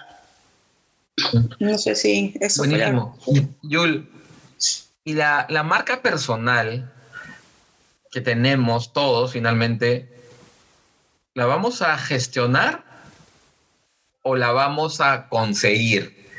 No 1.61 1.79
sé 1.79 1.95
si 1.95 2.35
eso 2.41 2.63
Buenísimo. 2.63 3.17
Yul, 3.63 4.11
y 5.05 5.13
la, 5.13 5.47
la 5.51 5.63
marca 5.63 6.03
personal 6.03 6.91
que 8.15 8.21
tenemos 8.21 8.93
todos 8.93 9.33
finalmente, 9.33 10.09
¿la 11.35 11.47
vamos 11.47 11.83
a 11.83 11.99
gestionar 11.99 12.85
o 14.23 14.37
la 14.37 14.53
vamos 14.53 15.01
a 15.01 15.29
conseguir? 15.29 16.31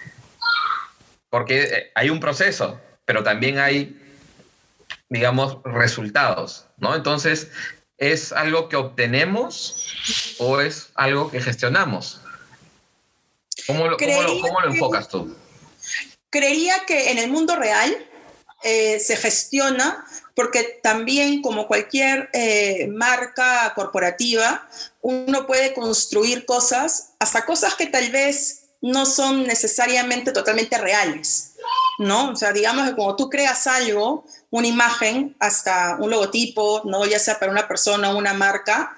Porque 1.30 1.64
eh, 1.64 1.92
hay 1.94 2.10
un 2.10 2.22
proceso, 2.22 2.80
pero 3.04 3.24
también 3.24 3.60
hay, 3.60 4.02
digamos, 5.10 5.58
resultados, 5.66 6.68
¿no? 6.78 6.96
Entonces, 6.96 7.52
¿es 7.98 8.32
algo 8.32 8.70
que 8.70 8.78
obtenemos 8.78 10.38
o 10.40 10.62
es 10.62 10.92
algo 10.96 11.30
que 11.30 11.42
gestionamos? 11.42 12.22
¿Cómo 13.68 13.90
lo, 13.90 13.98
enfocas 14.66 15.10
tú? 15.10 15.36
Creería 16.30 16.86
que 16.88 17.12
en 17.12 17.18
el 17.18 17.30
mundo 17.30 17.58
real 17.58 17.98
eh, 18.64 19.00
se 19.00 19.16
gestiona 19.16 20.06
porque 20.36 20.80
también 20.84 21.42
como 21.42 21.68
cualquier 21.68 22.30
eh, 22.34 22.88
marca 22.88 23.72
corporativa, 23.74 24.68
uno 25.02 25.48
puede 25.48 25.74
construir 25.74 26.46
cosas, 26.46 27.14
hasta 27.20 27.46
cosas 27.46 27.76
que 27.76 27.88
tal 27.88 28.12
vez 28.12 28.64
no 28.82 29.06
son 29.06 29.48
necesariamente 29.48 30.32
totalmente 30.32 30.78
reales, 30.78 31.54
¿no? 31.98 32.32
O 32.32 32.36
sea, 32.36 32.52
digamos 32.52 32.88
que 32.88 32.96
cuando 32.96 33.16
tú 33.16 33.30
creas 33.30 33.66
algo, 33.66 34.26
una 34.52 34.68
imagen, 34.68 35.36
hasta 35.40 35.96
un 36.00 36.10
logotipo, 36.10 36.82
¿no? 36.86 37.06
Ya 37.06 37.18
sea 37.18 37.40
para 37.40 37.52
una 37.52 37.68
persona 37.68 38.12
o 38.12 38.18
una 38.18 38.34
marca, 38.34 38.96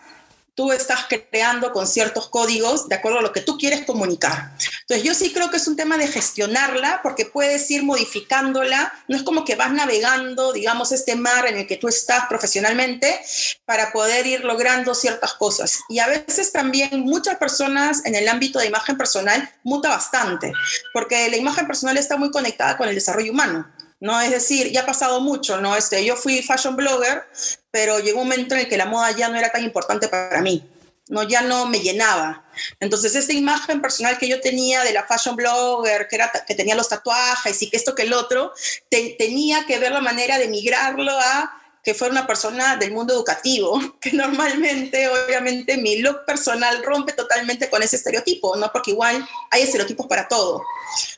tú 0.58 0.72
estás 0.72 1.06
creando 1.08 1.72
con 1.72 1.86
ciertos 1.86 2.30
códigos 2.30 2.90
de 2.90 2.96
acuerdo 2.96 3.20
a 3.20 3.22
lo 3.22 3.32
que 3.32 3.42
tú 3.42 3.60
quieres 3.60 3.86
comunicar. 3.86 4.54
Entonces 4.82 5.04
yo 5.04 5.14
sí 5.14 5.32
creo 5.32 5.52
que 5.52 5.58
es 5.58 5.68
un 5.68 5.76
tema 5.76 5.98
de 6.00 6.08
gestionarla 6.08 7.02
porque 7.04 7.26
puedes 7.26 7.70
ir 7.70 7.84
modificándola, 7.84 8.92
no 9.08 9.16
es 9.16 9.22
como 9.22 9.46
que 9.46 9.56
vas 9.56 9.72
navegando, 9.72 10.54
digamos, 10.54 10.92
este 10.92 11.16
mar 11.16 11.46
en 11.46 11.58
el 11.58 11.68
que 11.68 11.78
tú 11.78 11.88
estás 11.88 12.26
profesionalmente 12.28 13.20
para 13.66 13.92
poder 13.92 14.26
ir 14.26 14.44
logrando 14.44 14.96
ciertas 14.96 15.36
cosas. 15.36 15.82
Y 15.90 16.00
a 16.00 16.08
veces 16.08 16.52
también 16.52 17.02
muchas 17.02 17.38
personas 17.38 18.04
en 18.08 18.16
el 18.16 18.28
ámbito 18.28 18.58
de 18.58 18.66
imagen 18.66 18.98
personal 18.98 19.48
muta 19.64 19.90
bastante, 19.90 20.54
porque 20.92 21.30
la 21.30 21.38
imagen 21.38 21.68
personal 21.68 21.98
está 21.98 22.18
muy 22.18 22.32
conectada 22.32 22.78
con 22.78 22.90
el 22.90 22.96
desarrollo 22.96 23.32
humano. 23.32 23.77
¿No? 24.00 24.20
Es 24.22 24.32
decir, 24.32 24.72
ya 24.72 24.82
ha 24.82 24.86
pasado 24.86 25.22
mucho, 25.22 25.60
¿no? 25.60 25.76
Este, 25.76 26.04
yo 26.06 26.16
fui 26.16 26.42
fashion 26.42 26.76
blogger, 26.76 27.24
pero 27.72 28.00
llegó 28.00 28.22
un 28.22 28.28
momento 28.28 28.56
en 28.56 28.62
el 28.62 28.70
que 28.70 28.78
la 28.78 28.86
moda 28.86 29.12
ya 29.12 29.30
no 29.30 29.38
era 29.38 29.52
tan 29.52 29.64
importante 29.64 30.08
para 30.08 30.42
mí, 30.42 30.64
¿no? 31.08 31.24
Ya 31.24 31.42
no 31.42 31.66
me 31.66 31.80
llenaba. 31.80 32.46
Entonces, 32.80 33.16
esta 33.16 33.34
imagen 33.34 33.82
personal 33.82 34.18
que 34.18 34.28
yo 34.28 34.40
tenía 34.40 34.84
de 34.84 34.94
la 34.94 35.06
fashion 35.06 35.36
blogger, 35.36 36.08
que, 36.08 36.16
era, 36.16 36.32
que 36.46 36.56
tenía 36.56 36.76
los 36.76 36.90
tatuajes 36.90 37.62
y 37.62 37.70
que 37.70 37.78
esto 37.78 37.96
que 37.96 38.04
el 38.04 38.14
otro, 38.14 38.54
tenía 38.90 39.66
que 39.66 39.80
ver 39.80 39.92
la 39.92 40.02
manera 40.02 40.38
de 40.38 40.48
migrarlo 40.48 41.12
a 41.12 41.62
que 41.88 41.94
fuera 41.94 42.12
una 42.12 42.28
persona 42.28 42.76
del 42.76 42.92
mundo 42.92 43.14
educativo, 43.14 43.80
que 44.02 44.12
normalmente, 44.12 45.08
obviamente, 45.08 45.78
mi 45.78 46.00
look 46.00 46.26
personal 46.26 46.84
rompe 46.84 47.14
totalmente 47.14 47.70
con 47.70 47.82
ese 47.82 47.96
estereotipo, 47.96 48.58
¿no? 48.58 48.70
Porque 48.74 48.92
igual 48.92 49.26
hay 49.52 49.62
estereotipos 49.62 50.06
para 50.06 50.28
todo. 50.28 50.62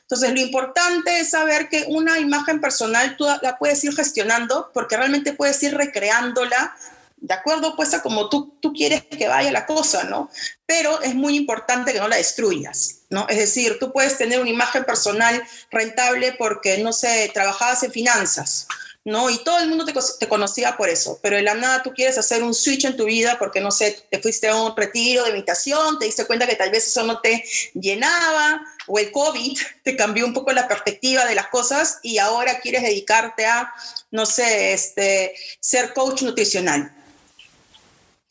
Entonces, 0.02 0.32
lo 0.32 0.38
importante 0.38 1.18
es 1.18 1.30
saber 1.30 1.68
que 1.68 1.86
una 1.88 2.20
imagen 2.20 2.60
personal 2.60 3.16
tú 3.16 3.26
la 3.42 3.58
puedes 3.58 3.82
ir 3.82 3.96
gestionando 3.96 4.70
porque 4.72 4.96
realmente 4.96 5.32
puedes 5.32 5.60
ir 5.64 5.76
recreándola 5.76 6.76
de 7.16 7.34
acuerdo 7.34 7.74
pues 7.74 7.92
a 7.92 8.00
como 8.00 8.28
tú, 8.28 8.56
tú 8.60 8.72
quieres 8.72 9.02
que 9.02 9.26
vaya 9.26 9.50
la 9.50 9.66
cosa, 9.66 10.04
¿no? 10.04 10.30
Pero 10.66 11.02
es 11.02 11.16
muy 11.16 11.36
importante 11.36 11.92
que 11.92 11.98
no 11.98 12.06
la 12.06 12.16
destruyas, 12.16 13.00
¿no? 13.10 13.26
Es 13.28 13.38
decir, 13.38 13.76
tú 13.80 13.92
puedes 13.92 14.16
tener 14.16 14.40
una 14.40 14.50
imagen 14.50 14.84
personal 14.84 15.42
rentable 15.72 16.32
porque, 16.38 16.78
no 16.78 16.92
sé, 16.92 17.28
trabajabas 17.34 17.82
en 17.82 17.90
finanzas, 17.90 18.68
¿no? 19.04 19.30
Y 19.30 19.38
todo 19.38 19.58
el 19.58 19.68
mundo 19.68 19.84
te, 19.84 19.94
te, 20.18 20.28
conocía 20.28 20.76
por 20.76 20.88
eso, 20.88 21.18
pero 21.22 21.36
de 21.36 21.42
la 21.42 21.54
nada 21.54 21.82
tú 21.82 21.92
quieres 21.94 22.18
hacer 22.18 22.42
un 22.42 22.54
switch 22.54 22.84
en 22.84 22.96
tu 22.96 23.06
vida 23.06 23.38
porque, 23.38 23.60
no 23.60 23.70
sé, 23.70 24.04
te 24.10 24.18
fuiste 24.20 24.48
a 24.48 24.56
un 24.56 24.76
retiro 24.76 25.24
de 25.24 25.32
meditación, 25.32 25.98
te 25.98 26.04
diste 26.04 26.26
cuenta 26.26 26.46
que 26.46 26.56
tal 26.56 26.70
vez 26.70 26.86
eso 26.86 27.02
no 27.04 27.20
te 27.20 27.44
llenaba, 27.74 28.62
o 28.86 28.98
el 28.98 29.10
COVID 29.10 29.58
te 29.82 29.96
cambió 29.96 30.26
un 30.26 30.34
poco 30.34 30.52
la 30.52 30.68
perspectiva 30.68 31.24
de 31.24 31.34
las 31.34 31.48
cosas 31.48 31.98
y 32.02 32.18
ahora 32.18 32.60
quieres 32.60 32.82
dedicarte 32.82 33.46
a, 33.46 33.72
no 34.10 34.26
sé, 34.26 34.72
este, 34.72 35.34
ser 35.60 35.94
coach 35.94 36.22
nutricional 36.22 36.92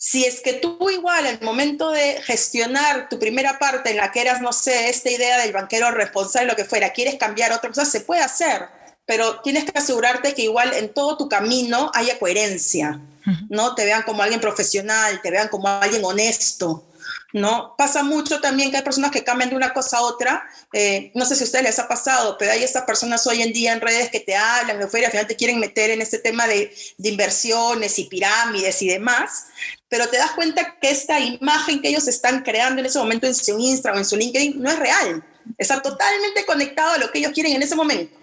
si 0.02 0.24
es 0.24 0.40
que 0.40 0.54
tú 0.54 0.90
igual 0.90 1.28
al 1.28 1.42
momento 1.42 1.92
de 1.92 2.22
gestionar 2.22 3.10
tu 3.10 3.20
primera 3.20 3.60
parte 3.60 3.92
en 3.92 3.98
la 3.98 4.14
que 4.14 4.22
eras, 4.22 4.40
no 4.40 4.54
sé, 4.54 4.90
esta 4.90 5.12
idea 5.12 5.38
del 5.40 5.52
banquero 5.52 5.92
responsable, 5.92 6.48
lo 6.48 6.56
que 6.56 6.64
fuera, 6.64 6.94
quieres 6.94 7.16
cambiar 7.16 7.52
otra 7.52 7.70
cosa, 7.70 7.84
se 7.84 8.00
puede 8.00 8.22
hacer, 8.22 8.70
pero 9.10 9.42
tienes 9.42 9.66
que 9.66 9.76
asegurarte 9.76 10.36
que 10.36 10.44
igual 10.44 10.72
en 10.72 10.94
todo 10.94 11.18
tu 11.18 11.28
camino 11.28 11.90
haya 11.96 12.20
coherencia, 12.20 13.02
¿no? 13.50 13.74
Te 13.74 13.84
vean 13.84 14.04
como 14.04 14.22
alguien 14.22 14.40
profesional, 14.40 15.20
te 15.24 15.32
vean 15.32 15.48
como 15.48 15.68
alguien 15.68 16.06
honesto, 16.06 16.86
¿no? 17.34 17.74
Pasa 17.76 18.04
mucho 18.04 18.40
también 18.40 18.70
que 18.70 18.78
hay 18.78 18.84
personas 18.84 19.10
que 19.10 19.24
cambian 19.24 19.50
de 19.50 19.56
una 19.56 19.74
cosa 19.74 19.98
a 19.98 20.02
otra. 20.02 20.48
Eh, 20.74 21.12
no 21.16 21.26
sé 21.26 21.36
si 21.36 21.42
a 21.42 21.46
ustedes 21.46 21.66
les 21.66 21.80
ha 21.80 21.88
pasado, 21.88 22.38
pero 22.38 22.52
hay 22.52 22.64
estas 22.64 22.84
personas 22.84 23.26
hoy 23.26 23.42
en 23.42 23.52
día 23.52 23.74
en 23.74 23.82
redes 23.82 24.12
que 24.12 24.20
te 24.20 24.36
hablan, 24.36 24.80
y 24.80 24.84
al 24.84 25.12
final 25.12 25.26
te 25.26 25.36
quieren 25.36 25.60
meter 25.60 25.90
en 25.90 26.04
este 26.04 26.20
tema 26.20 26.46
de, 26.46 26.72
de, 27.00 27.10
inversiones 27.10 27.98
y 27.98 28.04
pirámides 28.04 28.80
y 28.84 28.90
demás, 28.90 29.48
pero 29.88 30.08
te 30.08 30.18
das 30.18 30.34
cuenta 30.34 30.78
que 30.80 30.92
esta 30.92 31.20
imagen 31.20 31.82
que 31.82 31.90
ellos 31.90 32.08
están 32.08 32.44
creando 32.44 32.80
en 32.80 32.86
ese 32.86 33.00
momento 33.00 33.26
en 33.26 33.34
su 33.34 33.58
Instagram 33.58 33.98
o 33.98 34.00
en 34.02 34.06
su 34.06 34.18
LinkedIn 34.18 34.62
no 34.62 34.70
es 34.70 34.78
real. 34.78 35.26
Está 35.58 35.82
totalmente 35.82 36.46
conectado 36.46 36.92
a 36.92 36.98
lo 37.00 37.12
que 37.12 37.18
ellos 37.18 37.32
quieren 37.32 37.54
en 37.54 37.64
ese 37.64 37.76
momento. 37.76 38.19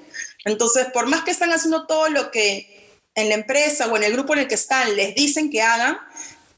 Entonces, 0.47 0.87
por 0.93 1.07
más 1.07 1.25
que 1.25 1.33
están 1.33 1.53
haciendo 1.53 1.87
todo 1.87 2.09
lo 2.09 2.31
que 2.31 3.01
en 3.17 3.29
la 3.29 3.35
empresa 3.35 3.89
o 3.89 3.97
en 3.97 4.05
el 4.05 4.13
grupo 4.13 4.33
en 4.33 4.41
el 4.41 4.49
que 4.49 4.55
están 4.55 4.95
les 4.95 5.15
dicen 5.15 5.51
que 5.51 5.61
hagan, 5.61 5.99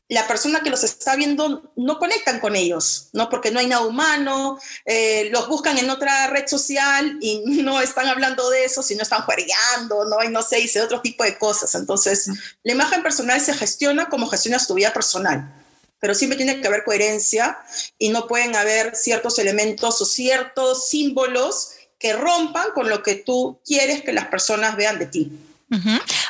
la 0.08 0.26
persona 0.26 0.60
que 0.60 0.70
los 0.70 0.84
está 0.84 1.16
viendo 1.16 1.72
no 1.74 1.98
conectan 1.98 2.38
con 2.38 2.54
ellos, 2.54 3.08
¿no? 3.12 3.30
Porque 3.30 3.50
no 3.50 3.60
hay 3.60 3.66
nada 3.66 3.86
humano, 3.86 4.58
eh, 4.84 5.30
los 5.32 5.48
buscan 5.48 5.78
en 5.78 5.88
otra 5.88 6.26
red 6.28 6.46
social 6.46 7.16
y 7.20 7.42
no 7.62 7.80
están 7.80 8.08
hablando 8.08 8.50
de 8.50 8.64
eso, 8.64 8.82
sino 8.82 9.02
están 9.02 9.22
juegueando, 9.22 10.04
¿no? 10.04 10.22
Y 10.22 10.28
no 10.28 10.42
sé, 10.42 10.56
dice 10.56 10.82
otro 10.82 11.00
tipo 11.00 11.24
de 11.24 11.38
cosas. 11.38 11.74
Entonces, 11.74 12.28
la 12.62 12.72
imagen 12.72 13.02
personal 13.02 13.40
se 13.40 13.54
gestiona 13.54 14.10
como 14.10 14.28
gestionas 14.28 14.66
tu 14.66 14.74
vida 14.74 14.92
personal, 14.92 15.50
pero 15.98 16.14
siempre 16.14 16.36
tiene 16.36 16.60
que 16.60 16.68
haber 16.68 16.84
coherencia 16.84 17.58
y 17.98 18.10
no 18.10 18.26
pueden 18.26 18.54
haber 18.54 18.96
ciertos 18.96 19.38
elementos 19.38 20.00
o 20.02 20.04
ciertos 20.04 20.90
símbolos 20.90 21.72
que 21.98 22.12
rompan 22.12 22.68
con 22.74 22.88
lo 22.88 23.02
que 23.02 23.16
tú 23.16 23.60
quieres 23.64 24.02
que 24.02 24.12
las 24.12 24.26
personas 24.26 24.76
vean 24.76 24.98
de 24.98 25.06
ti. 25.06 25.32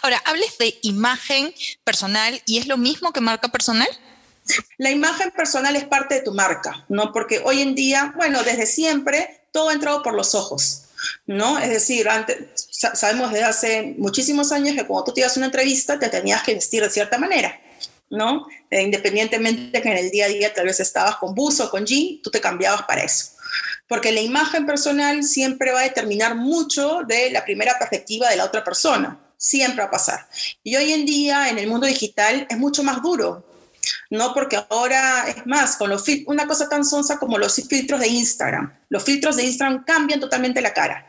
Ahora, 0.02 0.20
hables 0.24 0.58
de 0.58 0.78
imagen 0.82 1.54
personal 1.84 2.40
y 2.46 2.58
es 2.58 2.66
lo 2.66 2.76
mismo 2.76 3.12
que 3.12 3.20
marca 3.20 3.48
personal. 3.48 3.88
La 4.78 4.90
imagen 4.90 5.30
personal 5.30 5.76
es 5.76 5.84
parte 5.84 6.16
de 6.16 6.20
tu 6.22 6.32
marca, 6.32 6.84
¿no? 6.88 7.12
Porque 7.12 7.40
hoy 7.44 7.60
en 7.60 7.74
día, 7.74 8.12
bueno, 8.16 8.42
desde 8.42 8.66
siempre, 8.66 9.42
todo 9.52 9.68
ha 9.68 9.74
entrado 9.74 10.02
por 10.02 10.14
los 10.14 10.34
ojos, 10.34 10.84
¿no? 11.26 11.58
Es 11.58 11.68
decir, 11.68 12.08
antes, 12.08 12.36
sabemos 12.70 13.30
desde 13.30 13.44
hace 13.44 13.94
muchísimos 13.98 14.50
años 14.52 14.74
que 14.74 14.86
cuando 14.86 15.04
tú 15.04 15.12
te 15.12 15.20
ibas 15.20 15.36
a 15.36 15.40
una 15.40 15.46
entrevista 15.46 15.98
te 15.98 16.08
tenías 16.08 16.42
que 16.42 16.54
vestir 16.54 16.82
de 16.82 16.90
cierta 16.90 17.18
manera, 17.18 17.60
¿no? 18.10 18.46
Eh, 18.70 18.82
independientemente 18.82 19.82
que 19.82 19.90
en 19.90 19.98
el 19.98 20.10
día 20.10 20.24
a 20.24 20.28
día 20.28 20.54
tal 20.54 20.66
vez 20.66 20.80
estabas 20.80 21.16
con 21.16 21.34
buzo 21.34 21.66
o 21.66 21.70
con 21.70 21.84
jean, 21.84 22.20
tú 22.22 22.30
te 22.30 22.40
cambiabas 22.40 22.82
para 22.82 23.02
eso. 23.02 23.32
Porque 23.86 24.12
la 24.12 24.20
imagen 24.20 24.66
personal 24.66 25.24
siempre 25.24 25.72
va 25.72 25.80
a 25.80 25.84
determinar 25.84 26.34
mucho 26.34 27.00
de 27.06 27.30
la 27.30 27.44
primera 27.44 27.78
perspectiva 27.78 28.28
de 28.28 28.36
la 28.36 28.44
otra 28.44 28.62
persona 28.62 29.18
siempre 29.38 29.78
va 29.78 29.84
a 29.84 29.90
pasar. 29.90 30.28
Y 30.62 30.76
hoy 30.76 30.92
en 30.92 31.06
día, 31.06 31.48
en 31.48 31.58
el 31.58 31.68
mundo 31.68 31.86
digital, 31.86 32.46
es 32.50 32.58
mucho 32.58 32.82
más 32.82 33.00
duro, 33.00 33.46
¿no? 34.10 34.34
Porque 34.34 34.62
ahora, 34.68 35.28
es 35.28 35.46
más, 35.46 35.76
con 35.76 35.88
los 35.88 36.04
una 36.26 36.46
cosa 36.46 36.68
tan 36.68 36.84
sonsa 36.84 37.18
como 37.18 37.38
los 37.38 37.54
filtros 37.54 38.00
de 38.00 38.08
Instagram. 38.08 38.76
Los 38.90 39.04
filtros 39.04 39.36
de 39.36 39.44
Instagram 39.44 39.84
cambian 39.84 40.20
totalmente 40.20 40.60
la 40.60 40.74
cara. 40.74 41.06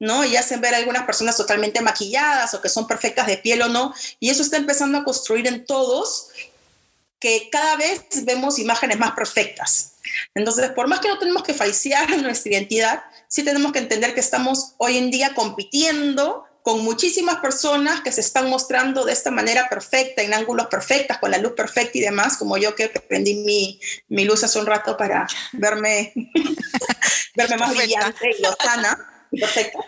¿no? 0.00 0.24
Y 0.24 0.36
hacen 0.36 0.60
ver 0.60 0.74
a 0.74 0.76
algunas 0.76 1.02
personas 1.04 1.36
totalmente 1.36 1.80
maquilladas 1.80 2.54
o 2.54 2.60
que 2.60 2.68
son 2.68 2.86
perfectas 2.86 3.26
de 3.26 3.38
piel 3.38 3.62
o 3.62 3.68
no. 3.68 3.92
Y 4.20 4.30
eso 4.30 4.42
está 4.42 4.56
empezando 4.56 4.98
a 4.98 5.04
construir 5.04 5.48
en 5.48 5.64
todos 5.64 6.28
que 7.18 7.48
cada 7.50 7.74
vez 7.74 8.04
vemos 8.22 8.60
imágenes 8.60 8.96
más 8.96 9.10
perfectas. 9.12 9.94
Entonces, 10.34 10.70
por 10.70 10.88
más 10.88 11.00
que 11.00 11.08
no 11.08 11.18
tenemos 11.18 11.42
que 11.42 11.54
falsear 11.54 12.10
nuestra 12.22 12.52
identidad, 12.52 13.02
sí 13.28 13.42
tenemos 13.42 13.72
que 13.72 13.78
entender 13.78 14.14
que 14.14 14.20
estamos 14.20 14.74
hoy 14.78 14.98
en 14.98 15.10
día 15.10 15.34
compitiendo 15.34 16.44
con 16.62 16.84
muchísimas 16.84 17.36
personas 17.36 18.02
que 18.02 18.12
se 18.12 18.20
están 18.20 18.50
mostrando 18.50 19.06
de 19.06 19.12
esta 19.12 19.30
manera 19.30 19.68
perfecta, 19.70 20.20
en 20.20 20.34
ángulos 20.34 20.66
perfectos, 20.66 21.16
con 21.16 21.30
la 21.30 21.38
luz 21.38 21.52
perfecta 21.52 21.96
y 21.96 22.02
demás, 22.02 22.36
como 22.36 22.58
yo 22.58 22.74
que 22.74 22.88
prendí 22.88 23.36
mi, 23.36 23.80
mi 24.08 24.26
luz 24.26 24.44
hace 24.44 24.58
un 24.58 24.66
rato 24.66 24.94
para 24.96 25.26
verme, 25.52 26.12
verme 27.36 27.56
más 27.56 27.74
brillante 27.74 28.36
y 28.38 28.42
lozana 28.42 29.26
y 29.30 29.40
perfecta. 29.40 29.78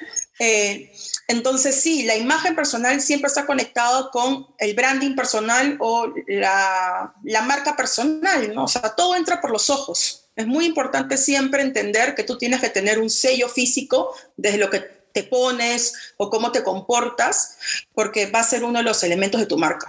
Eh, 0.42 0.90
entonces, 1.28 1.80
sí, 1.82 2.02
la 2.04 2.16
imagen 2.16 2.56
personal 2.56 3.00
siempre 3.02 3.28
está 3.28 3.44
conectado 3.44 4.10
con 4.10 4.46
el 4.58 4.74
branding 4.74 5.14
personal 5.14 5.76
o 5.78 6.12
la, 6.26 7.14
la 7.22 7.42
marca 7.42 7.76
personal, 7.76 8.54
¿no? 8.54 8.64
O 8.64 8.68
sea, 8.68 8.94
todo 8.96 9.14
entra 9.14 9.38
por 9.40 9.50
los 9.50 9.68
ojos. 9.68 10.24
Es 10.34 10.46
muy 10.46 10.64
importante 10.64 11.18
siempre 11.18 11.60
entender 11.60 12.14
que 12.14 12.24
tú 12.24 12.38
tienes 12.38 12.62
que 12.62 12.70
tener 12.70 12.98
un 12.98 13.10
sello 13.10 13.50
físico 13.50 14.16
desde 14.38 14.56
lo 14.56 14.70
que 14.70 14.80
te 15.12 15.24
pones 15.24 16.14
o 16.16 16.30
cómo 16.30 16.52
te 16.52 16.62
comportas, 16.62 17.58
porque 17.92 18.26
va 18.26 18.40
a 18.40 18.44
ser 18.44 18.64
uno 18.64 18.78
de 18.78 18.84
los 18.84 19.02
elementos 19.02 19.40
de 19.40 19.46
tu 19.46 19.58
marca. 19.58 19.88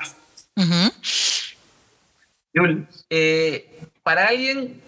Eh, 3.09 3.79
para 4.03 4.27
alguien 4.27 4.81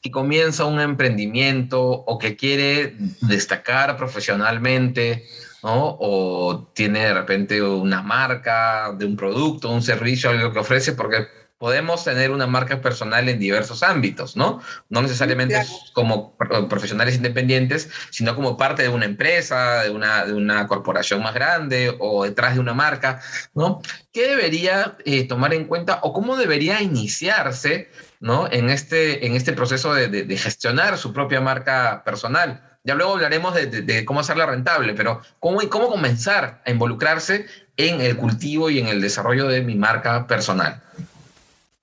que 0.00 0.10
comienza 0.10 0.64
un 0.64 0.80
emprendimiento 0.80 1.82
o 1.82 2.18
que 2.18 2.36
quiere 2.36 2.96
destacar 3.20 3.96
profesionalmente, 3.96 5.26
¿no? 5.62 5.96
o 6.00 6.70
tiene 6.74 7.00
de 7.00 7.14
repente 7.14 7.62
una 7.62 8.02
marca 8.02 8.92
de 8.96 9.04
un 9.04 9.16
producto, 9.16 9.70
un 9.70 9.82
servicio, 9.82 10.30
algo 10.30 10.52
que 10.52 10.58
ofrece, 10.58 10.92
porque 10.92 11.26
podemos 11.60 12.02
tener 12.04 12.30
una 12.30 12.46
marca 12.46 12.80
personal 12.80 13.28
en 13.28 13.38
diversos 13.38 13.82
ámbitos, 13.82 14.34
¿no? 14.34 14.62
No 14.88 15.02
necesariamente 15.02 15.62
como 15.92 16.34
profesionales 16.70 17.16
independientes, 17.16 17.90
sino 18.08 18.34
como 18.34 18.56
parte 18.56 18.82
de 18.82 18.88
una 18.88 19.04
empresa, 19.04 19.82
de 19.82 19.90
una, 19.90 20.24
de 20.24 20.32
una 20.32 20.66
corporación 20.66 21.22
más 21.22 21.34
grande 21.34 21.94
o 21.98 22.24
detrás 22.24 22.54
de 22.54 22.60
una 22.60 22.72
marca, 22.72 23.20
¿no? 23.54 23.82
¿Qué 24.10 24.28
debería 24.28 24.96
eh, 25.04 25.28
tomar 25.28 25.52
en 25.52 25.66
cuenta 25.66 26.00
o 26.02 26.14
cómo 26.14 26.38
debería 26.38 26.80
iniciarse, 26.80 27.90
¿no? 28.20 28.48
En 28.50 28.70
este, 28.70 29.26
en 29.26 29.34
este 29.34 29.52
proceso 29.52 29.92
de, 29.94 30.08
de, 30.08 30.36
gestionar 30.36 30.98
su 30.98 31.12
propia 31.12 31.40
marca 31.40 32.02
personal. 32.04 32.62
Ya 32.84 32.94
luego 32.94 33.12
hablaremos 33.12 33.54
de, 33.54 33.66
de, 33.66 34.04
cómo 34.04 34.20
hacerla 34.20 34.46
rentable, 34.46 34.94
pero 34.94 35.20
¿cómo, 35.38 35.60
cómo 35.68 35.88
comenzar 35.88 36.62
a 36.64 36.70
involucrarse 36.70 37.46
en 37.88 38.00
el 38.00 38.16
cultivo 38.16 38.70
y 38.70 38.78
en 38.78 38.88
el 38.88 39.00
desarrollo 39.00 39.48
de 39.48 39.62
mi 39.62 39.74
marca 39.74 40.26
personal. 40.26 40.82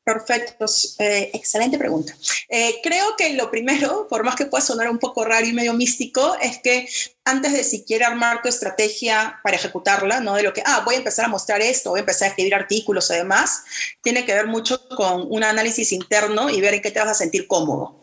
Perfecto, 0.07 0.63
eh, 0.99 1.31
excelente 1.33 1.77
pregunta. 1.77 2.15
Eh, 2.47 2.79
creo 2.81 3.17
que 3.17 3.33
lo 3.33 3.51
primero, 3.51 4.07
por 4.07 4.23
más 4.23 4.37
que 4.37 4.45
pueda 4.45 4.63
sonar 4.63 4.89
un 4.89 4.99
poco 4.99 5.25
raro 5.25 5.45
y 5.45 5.51
medio 5.51 5.73
místico, 5.73 6.37
es 6.41 6.59
que 6.59 6.87
antes 7.25 7.51
de 7.51 7.61
siquiera 7.65 8.07
armar 8.07 8.41
tu 8.41 8.47
estrategia 8.47 9.37
para 9.43 9.57
ejecutarla, 9.57 10.21
no 10.21 10.35
de 10.35 10.43
lo 10.43 10.53
que, 10.53 10.63
ah, 10.65 10.81
voy 10.85 10.95
a 10.95 10.99
empezar 10.99 11.25
a 11.25 11.27
mostrar 11.27 11.61
esto, 11.61 11.89
voy 11.89 11.97
a 11.97 12.07
empezar 12.07 12.27
a 12.27 12.29
escribir 12.29 12.55
artículos 12.55 13.09
y 13.09 13.15
demás, 13.15 13.63
tiene 14.01 14.25
que 14.25 14.33
ver 14.33 14.47
mucho 14.47 14.87
con 14.95 15.27
un 15.29 15.43
análisis 15.43 15.91
interno 15.91 16.49
y 16.49 16.61
ver 16.61 16.75
en 16.75 16.81
qué 16.81 16.91
te 16.91 17.01
vas 17.01 17.09
a 17.09 17.13
sentir 17.13 17.45
cómodo. 17.45 17.99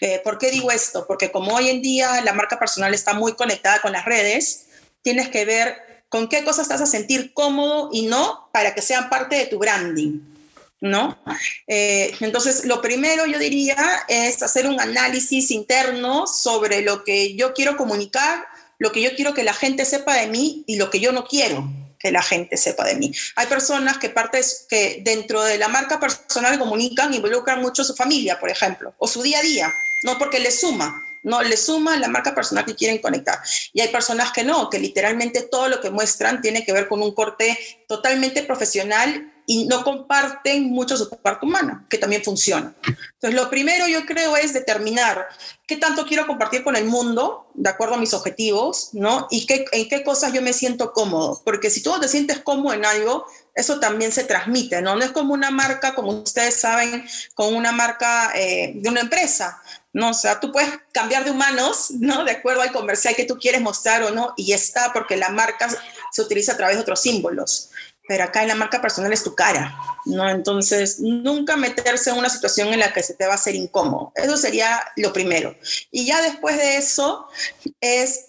Eh, 0.00 0.22
¿Por 0.24 0.38
qué 0.38 0.50
digo 0.50 0.70
esto? 0.70 1.06
Porque 1.06 1.30
como 1.30 1.56
hoy 1.56 1.68
en 1.68 1.82
día 1.82 2.22
la 2.22 2.32
marca 2.32 2.58
personal 2.58 2.94
está 2.94 3.12
muy 3.12 3.34
conectada 3.34 3.82
con 3.82 3.92
las 3.92 4.06
redes, 4.06 4.64
tienes 5.02 5.28
que 5.28 5.44
ver 5.44 6.06
con 6.08 6.26
qué 6.26 6.42
cosas 6.42 6.62
estás 6.62 6.80
a 6.80 6.86
sentir 6.86 7.34
cómodo 7.34 7.90
y 7.92 8.06
no 8.06 8.48
para 8.50 8.74
que 8.74 8.80
sean 8.80 9.10
parte 9.10 9.36
de 9.36 9.44
tu 9.44 9.58
branding. 9.58 10.33
¿No? 10.84 11.18
Eh, 11.66 12.14
entonces, 12.20 12.66
lo 12.66 12.82
primero 12.82 13.24
yo 13.26 13.38
diría 13.38 14.04
es 14.06 14.42
hacer 14.42 14.66
un 14.66 14.78
análisis 14.78 15.50
interno 15.50 16.26
sobre 16.26 16.82
lo 16.82 17.04
que 17.04 17.34
yo 17.34 17.54
quiero 17.54 17.76
comunicar, 17.76 18.44
lo 18.78 18.92
que 18.92 19.00
yo 19.00 19.14
quiero 19.16 19.32
que 19.32 19.44
la 19.44 19.54
gente 19.54 19.86
sepa 19.86 20.14
de 20.14 20.26
mí 20.26 20.62
y 20.66 20.76
lo 20.76 20.90
que 20.90 21.00
yo 21.00 21.10
no 21.12 21.24
quiero. 21.26 21.66
que 21.98 22.12
la 22.12 22.22
gente 22.22 22.58
sepa 22.58 22.84
de 22.84 22.96
mí. 22.96 23.10
Hay 23.34 23.46
personas 23.46 23.96
que, 23.96 24.10
partes, 24.10 24.66
dentro 25.00 25.42
de 25.42 25.56
la 25.56 25.68
marca 25.68 25.98
personal 25.98 26.58
comunican, 26.58 27.14
involucran 27.14 27.62
mucho 27.62 27.80
a 27.80 27.86
su 27.86 27.94
familia, 27.94 28.38
por 28.38 28.50
ejemplo, 28.50 28.92
o 28.98 29.08
su 29.08 29.22
día 29.22 29.38
a 29.38 29.42
día, 29.42 29.72
no 30.02 30.18
porque 30.18 30.38
le 30.38 30.50
suma, 30.50 30.94
no, 31.22 31.42
le 31.42 31.56
suma 31.56 31.96
la 31.96 32.08
marca 32.08 32.34
personal 32.34 32.66
que 32.66 32.74
quieren 32.74 32.98
conectar. 32.98 33.38
Y 33.72 33.80
hay 33.80 33.88
personas 33.88 34.32
que 34.32 34.44
no, 34.44 34.68
que 34.68 34.78
literalmente 34.78 35.48
todo 35.50 35.70
lo 35.70 35.80
que 35.80 35.88
muestran 35.88 36.42
tiene 36.42 36.62
que 36.62 36.74
ver 36.74 36.88
con 36.88 37.00
un 37.00 37.14
corte 37.14 37.58
totalmente 37.88 38.42
profesional 38.42 39.33
y 39.46 39.66
no 39.66 39.84
comparten 39.84 40.70
mucho 40.70 40.96
su 40.96 41.08
parte 41.10 41.44
humana, 41.44 41.84
que 41.88 41.98
también 41.98 42.22
funciona. 42.22 42.74
Entonces, 42.86 43.34
lo 43.34 43.50
primero 43.50 43.86
yo 43.86 44.06
creo 44.06 44.36
es 44.36 44.54
determinar 44.54 45.26
qué 45.66 45.76
tanto 45.76 46.06
quiero 46.06 46.26
compartir 46.26 46.64
con 46.64 46.76
el 46.76 46.86
mundo, 46.86 47.46
de 47.54 47.68
acuerdo 47.68 47.94
a 47.94 47.98
mis 47.98 48.14
objetivos, 48.14 48.90
¿no? 48.92 49.26
Y 49.30 49.46
qué, 49.46 49.66
en 49.72 49.88
qué 49.88 50.02
cosas 50.02 50.32
yo 50.32 50.40
me 50.40 50.52
siento 50.52 50.92
cómodo. 50.92 51.42
Porque 51.44 51.70
si 51.70 51.82
tú 51.82 51.98
te 52.00 52.08
sientes 52.08 52.38
cómodo 52.38 52.72
en 52.72 52.84
algo, 52.86 53.26
eso 53.54 53.78
también 53.80 54.12
se 54.12 54.24
transmite, 54.24 54.80
¿no? 54.80 54.96
No 54.96 55.04
es 55.04 55.10
como 55.10 55.34
una 55.34 55.50
marca, 55.50 55.94
como 55.94 56.10
ustedes 56.12 56.60
saben, 56.60 57.06
con 57.34 57.54
una 57.54 57.72
marca 57.72 58.32
eh, 58.34 58.72
de 58.76 58.88
una 58.88 59.00
empresa. 59.00 59.62
¿no? 59.92 60.10
O 60.10 60.14
sea, 60.14 60.40
tú 60.40 60.50
puedes 60.50 60.70
cambiar 60.90 61.24
de 61.24 61.30
humanos, 61.30 61.92
¿no? 61.92 62.24
De 62.24 62.32
acuerdo 62.32 62.62
al 62.62 62.72
comercial 62.72 63.14
que 63.14 63.24
tú 63.24 63.38
quieres 63.38 63.60
mostrar 63.60 64.02
o 64.02 64.10
no, 64.10 64.34
y 64.36 64.52
está 64.52 64.92
porque 64.92 65.16
la 65.16 65.28
marca 65.28 65.68
se 66.10 66.20
utiliza 66.20 66.52
a 66.52 66.56
través 66.56 66.74
de 66.74 66.82
otros 66.82 67.00
símbolos 67.00 67.70
pero 68.06 68.24
acá 68.24 68.42
en 68.42 68.48
la 68.48 68.54
marca 68.54 68.82
personal 68.82 69.12
es 69.12 69.22
tu 69.22 69.34
cara, 69.34 69.76
¿no? 70.04 70.28
Entonces, 70.28 71.00
nunca 71.00 71.56
meterse 71.56 72.10
en 72.10 72.18
una 72.18 72.28
situación 72.28 72.72
en 72.72 72.80
la 72.80 72.92
que 72.92 73.02
se 73.02 73.14
te 73.14 73.26
va 73.26 73.32
a 73.32 73.36
hacer 73.36 73.54
incómodo. 73.54 74.12
Eso 74.14 74.36
sería 74.36 74.80
lo 74.96 75.12
primero. 75.12 75.56
Y 75.90 76.06
ya 76.06 76.20
después 76.20 76.56
de 76.56 76.76
eso 76.76 77.26
es 77.80 78.26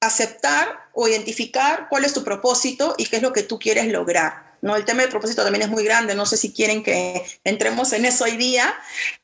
aceptar 0.00 0.68
o 0.92 1.08
identificar 1.08 1.86
cuál 1.88 2.04
es 2.04 2.12
tu 2.12 2.24
propósito 2.24 2.94
y 2.98 3.06
qué 3.06 3.16
es 3.16 3.22
lo 3.22 3.32
que 3.32 3.44
tú 3.44 3.58
quieres 3.58 3.86
lograr. 3.86 4.56
¿no? 4.60 4.76
El 4.76 4.84
tema 4.84 5.02
del 5.02 5.10
propósito 5.10 5.42
también 5.42 5.62
es 5.62 5.70
muy 5.70 5.84
grande, 5.84 6.14
no 6.14 6.26
sé 6.26 6.36
si 6.36 6.52
quieren 6.52 6.82
que 6.82 7.24
entremos 7.44 7.92
en 7.92 8.04
eso 8.04 8.24
hoy 8.24 8.36
día, 8.36 8.74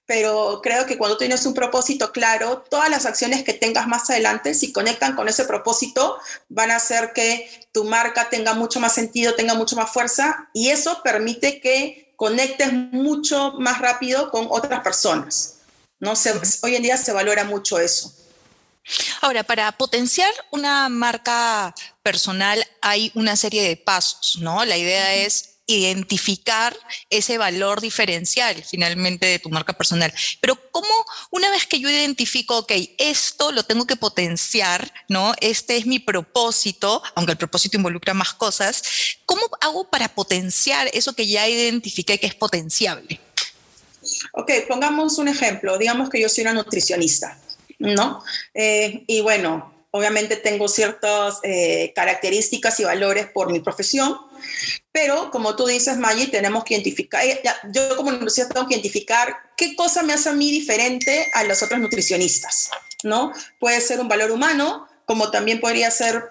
pero 0.08 0.60
creo 0.62 0.86
que 0.86 0.96
cuando 0.96 1.18
tienes 1.18 1.44
un 1.44 1.52
propósito 1.52 2.12
claro, 2.12 2.64
todas 2.70 2.88
las 2.88 3.04
acciones 3.04 3.44
que 3.44 3.52
tengas 3.52 3.86
más 3.86 4.08
adelante, 4.08 4.54
si 4.54 4.72
conectan 4.72 5.14
con 5.14 5.28
ese 5.28 5.44
propósito, 5.44 6.18
van 6.48 6.70
a 6.70 6.76
hacer 6.76 7.12
que 7.12 7.68
tu 7.72 7.84
marca 7.84 8.30
tenga 8.30 8.54
mucho 8.54 8.80
más 8.80 8.94
sentido, 8.94 9.34
tenga 9.34 9.52
mucho 9.52 9.76
más 9.76 9.90
fuerza 9.90 10.48
y 10.54 10.70
eso 10.70 11.02
permite 11.04 11.60
que 11.60 12.14
conectes 12.16 12.72
mucho 12.72 13.52
más 13.58 13.82
rápido 13.82 14.30
con 14.30 14.46
otras 14.48 14.80
personas. 14.80 15.58
¿no? 16.00 16.14
hoy 16.62 16.74
en 16.74 16.82
día 16.82 16.96
se 16.96 17.12
valora 17.12 17.44
mucho 17.44 17.78
eso. 17.78 18.10
Ahora, 19.20 19.44
para 19.44 19.70
potenciar 19.72 20.32
una 20.50 20.88
marca 20.88 21.74
personal 22.02 22.66
hay 22.80 23.12
una 23.14 23.36
serie 23.36 23.62
de 23.62 23.76
pasos, 23.76 24.38
¿no? 24.40 24.64
La 24.64 24.78
idea 24.78 25.16
es 25.16 25.57
identificar 25.68 26.76
ese 27.10 27.38
valor 27.38 27.80
diferencial 27.80 28.64
finalmente 28.64 29.26
de 29.26 29.38
tu 29.38 29.50
marca 29.50 29.74
personal. 29.74 30.12
Pero 30.40 30.58
¿cómo 30.72 30.88
una 31.30 31.50
vez 31.50 31.66
que 31.66 31.78
yo 31.78 31.88
identifico, 31.88 32.58
ok, 32.58 32.72
esto 32.98 33.52
lo 33.52 33.62
tengo 33.62 33.86
que 33.86 33.94
potenciar, 33.94 34.90
¿no? 35.08 35.34
Este 35.40 35.76
es 35.76 35.86
mi 35.86 36.00
propósito, 36.00 37.02
aunque 37.14 37.32
el 37.32 37.38
propósito 37.38 37.76
involucra 37.76 38.14
más 38.14 38.32
cosas, 38.32 38.82
¿cómo 39.26 39.42
hago 39.60 39.88
para 39.88 40.08
potenciar 40.08 40.90
eso 40.92 41.12
que 41.12 41.28
ya 41.28 41.48
identifiqué 41.48 42.18
que 42.18 42.26
es 42.26 42.34
potenciable? 42.34 43.20
Ok, 44.32 44.50
pongamos 44.66 45.18
un 45.18 45.28
ejemplo. 45.28 45.76
Digamos 45.78 46.08
que 46.08 46.20
yo 46.20 46.28
soy 46.28 46.42
una 46.42 46.54
nutricionista. 46.54 47.38
¿no? 47.78 48.22
Eh, 48.54 49.04
y 49.06 49.20
bueno, 49.20 49.72
obviamente 49.98 50.36
tengo 50.36 50.68
ciertas 50.68 51.40
eh, 51.42 51.92
características 51.94 52.78
y 52.80 52.84
valores 52.84 53.26
por 53.26 53.52
mi 53.52 53.60
profesión, 53.60 54.16
pero 54.92 55.30
como 55.30 55.56
tú 55.56 55.66
dices, 55.66 55.98
Maggie, 55.98 56.28
tenemos 56.28 56.64
que 56.64 56.74
identificar, 56.74 57.24
eh, 57.24 57.42
yo 57.70 57.96
como 57.96 58.10
universidad 58.10 58.48
tengo 58.48 58.66
que 58.66 58.74
identificar 58.74 59.36
qué 59.56 59.76
cosa 59.76 60.02
me 60.02 60.12
hace 60.12 60.28
a 60.28 60.32
mí 60.32 60.50
diferente 60.50 61.28
a 61.34 61.44
las 61.44 61.62
otras 61.62 61.80
nutricionistas, 61.80 62.70
¿no? 63.02 63.32
Puede 63.58 63.80
ser 63.80 64.00
un 64.00 64.08
valor 64.08 64.30
humano, 64.30 64.88
como 65.04 65.30
también 65.30 65.60
podría 65.60 65.90
ser 65.90 66.28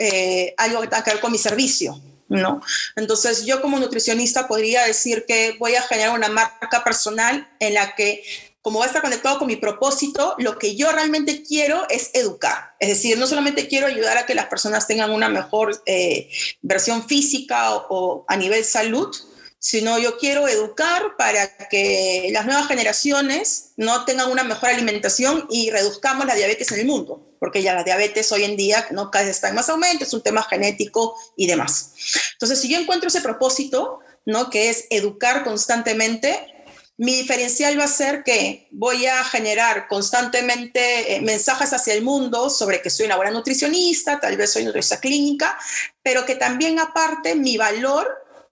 algo 0.58 0.82
que 0.82 0.88
tenga 0.88 1.04
que 1.04 1.12
ver 1.12 1.20
con 1.20 1.32
mi 1.32 1.38
servicio, 1.38 2.00
¿no? 2.30 2.62
Entonces, 2.96 3.46
yo 3.46 3.62
como 3.62 3.80
nutricionista 3.80 4.48
podría 4.48 4.86
decir 4.86 5.26
que 5.28 5.56
voy 5.60 5.76
a 5.76 5.82
generar 5.82 6.14
una 6.14 6.28
marca 6.28 6.84
personal 6.84 7.50
en 7.60 7.74
la 7.74 7.96
que 7.96 8.24
como 8.62 8.80
va 8.80 8.86
a 8.86 8.88
estar 8.88 9.02
conectado 9.02 9.40
con 9.40 9.48
mi 9.48 9.56
propósito, 9.56 10.36
lo 10.40 10.58
que 10.58 10.76
yo 10.76 10.92
realmente 10.92 11.44
quiero 11.44 11.88
es 11.90 12.10
educar. 12.14 12.76
Es 12.80 12.90
decir, 12.90 13.18
no 13.18 13.28
solamente 13.28 13.68
quiero 13.68 13.88
ayudar 13.88 14.18
a 14.18 14.26
que 14.26 14.36
las 14.36 14.48
personas 14.48 14.88
tengan 14.88 15.12
una 15.12 15.30
mejor 15.30 15.82
eh, 15.86 16.30
versión 16.62 17.08
física 17.08 17.76
o, 17.76 18.26
a 18.28 18.36
nivel 18.36 18.66
salud, 18.66 19.16
sino 19.60 19.98
yo 20.00 20.18
quiero 20.18 20.48
educar 20.48 21.16
para 21.18 21.58
que 21.70 22.30
las 22.32 22.46
nuevas 22.46 22.68
generaciones 22.68 23.72
no 23.76 24.06
tengan 24.06 24.30
una 24.30 24.44
mejor 24.44 24.70
alimentación 24.70 25.48
y 25.50 25.72
reduzcamos 25.72 26.26
la 26.26 26.36
diabetes 26.36 26.72
en 26.72 26.82
el 26.82 26.86
mundo, 26.86 27.36
porque 27.40 27.64
ya 27.64 27.74
la 27.74 27.84
diabetes 27.84 28.32
hoy 28.32 28.44
en 28.44 28.56
día 28.56 28.86
no 28.92 29.10
cada 29.12 29.26
vez 29.26 29.36
está 29.36 29.50
en 29.50 29.56
más 29.56 29.70
aumento, 29.70 30.04
es 30.04 30.14
un 30.14 30.22
tema 30.22 30.44
genético 30.44 31.16
y 31.36 31.48
demás. 31.48 31.94
Entonces, 32.34 32.60
si 32.60 32.70
yo 32.70 32.80
encuentro 32.80 33.08
ese 33.08 33.22
propósito, 33.22 34.00
¿no? 34.26 34.50
que 34.50 34.70
es 34.70 34.86
educar 34.90 35.44
constantemente, 35.44 36.57
mi 36.98 37.16
diferencial 37.16 37.80
va 37.80 37.84
a 37.84 37.88
ser 37.88 38.24
que 38.24 38.68
voy 38.72 39.06
a 39.06 39.24
generar 39.24 39.88
constantemente 39.88 41.16
eh, 41.16 41.22
mensajes 41.22 41.72
hacia 41.72 41.94
el 41.94 42.04
mundo 42.04 42.50
sobre 42.50 42.82
que 42.82 42.90
soy 42.90 43.06
una 43.06 43.18
buena 43.18 43.32
nutricionista, 43.32 44.20
tal 44.20 44.36
vez 44.36 44.52
soy 44.52 44.66
nutricionista 44.66 45.00
clínica, 45.00 45.58
pero 46.02 46.26
que 46.26 46.36
también 46.36 46.80
aparte 46.80 47.36
mi 47.36 47.56
valor 47.56 48.08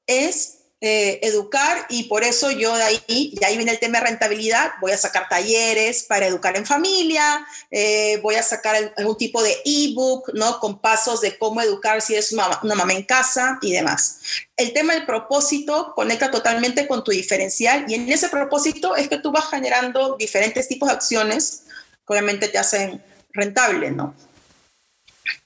es 0.06 0.65
eh, 0.88 1.20
educar 1.24 1.88
y 1.90 2.04
por 2.04 2.24
eso 2.24 2.52
yo 2.52 2.76
de 2.76 2.84
ahí, 2.84 3.02
y 3.08 3.44
ahí 3.44 3.56
viene 3.58 3.72
el 3.72 3.80
tema 3.80 3.98
de 3.98 4.06
rentabilidad, 4.06 4.74
voy 4.82 4.92
a 4.92 4.98
sacar 4.98 5.28
talleres 5.28 6.04
para 6.04 6.28
educar 6.28 6.56
en 6.56 6.64
familia, 6.64 7.44
eh, 7.72 8.20
voy 8.22 8.36
a 8.36 8.44
sacar 8.44 8.94
algún 8.96 9.18
tipo 9.18 9.42
de 9.42 9.58
ebook, 9.66 10.30
¿no? 10.36 10.60
Con 10.60 10.78
pasos 10.78 11.22
de 11.22 11.40
cómo 11.40 11.60
educar 11.60 12.04
si 12.04 12.14
es 12.14 12.32
una, 12.32 12.60
una 12.62 12.76
mamá 12.76 12.94
en 12.94 13.02
casa 13.02 13.58
y 13.64 13.72
demás. 13.72 14.20
El 14.56 14.74
tema 14.74 14.94
del 14.94 15.08
propósito 15.08 15.94
conecta 15.96 16.30
totalmente 16.30 16.88
con 16.88 17.04
tu 17.04 17.10
diferencial 17.10 17.86
y 17.88 17.96
en 17.96 18.12
ese 18.12 18.30
propósito 18.30 18.96
es 18.96 19.08
que 19.08 19.18
tú 19.18 19.32
vas 19.32 19.50
generando 19.50 20.18
diferentes 20.18 20.68
tipos 20.68 20.88
de 20.90 20.94
acciones 20.94 21.64
que 22.06 22.14
obviamente 22.14 22.48
te 22.48 22.60
hacen 22.60 23.04
rentable, 23.34 23.90
¿no? 23.90 24.14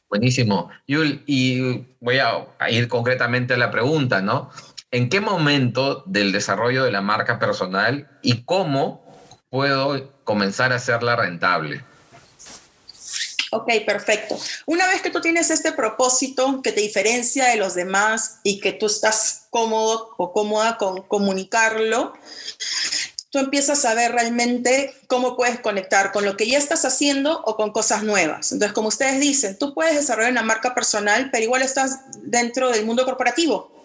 Buenísimo. 0.09 0.69
Yul, 0.87 1.23
y 1.27 1.85
voy 2.01 2.17
a 2.17 2.45
ir 2.69 2.89
concretamente 2.89 3.53
a 3.53 3.57
la 3.57 3.71
pregunta, 3.71 4.21
¿no? 4.21 4.49
¿En 4.91 5.09
qué 5.09 5.21
momento 5.21 6.03
del 6.07 6.31
desarrollo 6.31 6.83
de 6.83 6.91
la 6.91 7.01
marca 7.01 7.37
personal 7.37 8.09
y 8.23 8.43
cómo 8.43 9.05
puedo 9.51 10.11
comenzar 10.23 10.73
a 10.73 10.77
hacerla 10.77 11.15
rentable? 11.15 11.83
Ok, 13.51 13.71
perfecto. 13.85 14.37
Una 14.65 14.87
vez 14.87 15.01
que 15.03 15.11
tú 15.11 15.21
tienes 15.21 15.51
este 15.51 15.73
propósito 15.73 16.61
que 16.63 16.71
te 16.71 16.81
diferencia 16.81 17.45
de 17.45 17.57
los 17.57 17.75
demás 17.75 18.39
y 18.43 18.59
que 18.59 18.73
tú 18.73 18.87
estás 18.87 19.47
cómodo 19.51 20.15
o 20.17 20.33
cómoda 20.33 20.77
con 20.77 21.03
comunicarlo, 21.03 22.13
tú 23.29 23.37
empiezas 23.37 23.85
a 23.85 23.93
ver 23.93 24.11
realmente 24.11 24.95
cómo 25.07 25.35
puedes 25.35 25.59
conectar 25.59 26.11
con 26.11 26.25
lo 26.25 26.35
que 26.35 26.47
ya 26.47 26.57
estás 26.57 26.83
haciendo 26.85 27.41
o 27.45 27.55
con 27.55 27.71
cosas 27.71 28.01
nuevas. 28.03 28.51
Entonces, 28.51 28.73
como 28.73 28.87
ustedes 28.87 29.19
dicen, 29.19 29.55
tú 29.57 29.75
puedes 29.75 29.95
desarrollar 29.95 30.31
una 30.31 30.43
marca 30.43 30.73
personal, 30.73 31.29
pero 31.31 31.43
igual 31.43 31.61
estás 31.61 32.01
dentro 32.23 32.69
del 32.71 32.85
mundo 32.85 33.05
corporativo. 33.05 33.78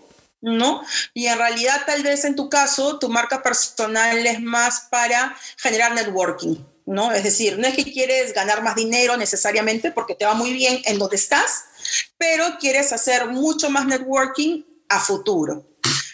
¿No? 0.45 0.83
Y 1.15 1.27
en 1.27 1.39
realidad 1.39 1.83
tal 1.87 2.03
vez 2.03 2.25
en 2.25 2.37
tu 2.37 2.49
caso 2.49 2.99
tu 2.99 3.09
marca 3.09 3.43
personal 3.43 4.27
es 4.27 4.41
más 4.41 4.87
para 4.91 5.35
generar 5.57 5.95
networking, 5.95 6.57
¿no? 6.87 7.13
Es 7.13 7.25
decir, 7.25 7.59
no 7.59 7.67
es 7.67 7.75
que 7.75 7.91
quieres 7.91 8.35
ganar 8.35 8.63
más 8.63 8.77
dinero 8.77 9.17
necesariamente 9.17 9.91
porque 9.91 10.15
te 10.15 10.27
va 10.27 10.35
muy 10.35 10.53
bien 10.53 10.83
en 10.85 10.99
donde 10.99 11.17
estás, 11.17 11.65
pero 12.19 12.59
quieres 12.61 12.93
hacer 12.93 13.27
mucho 13.29 13.71
más 13.71 13.87
networking 13.87 14.63
a 14.89 15.01
futuro. 15.01 15.67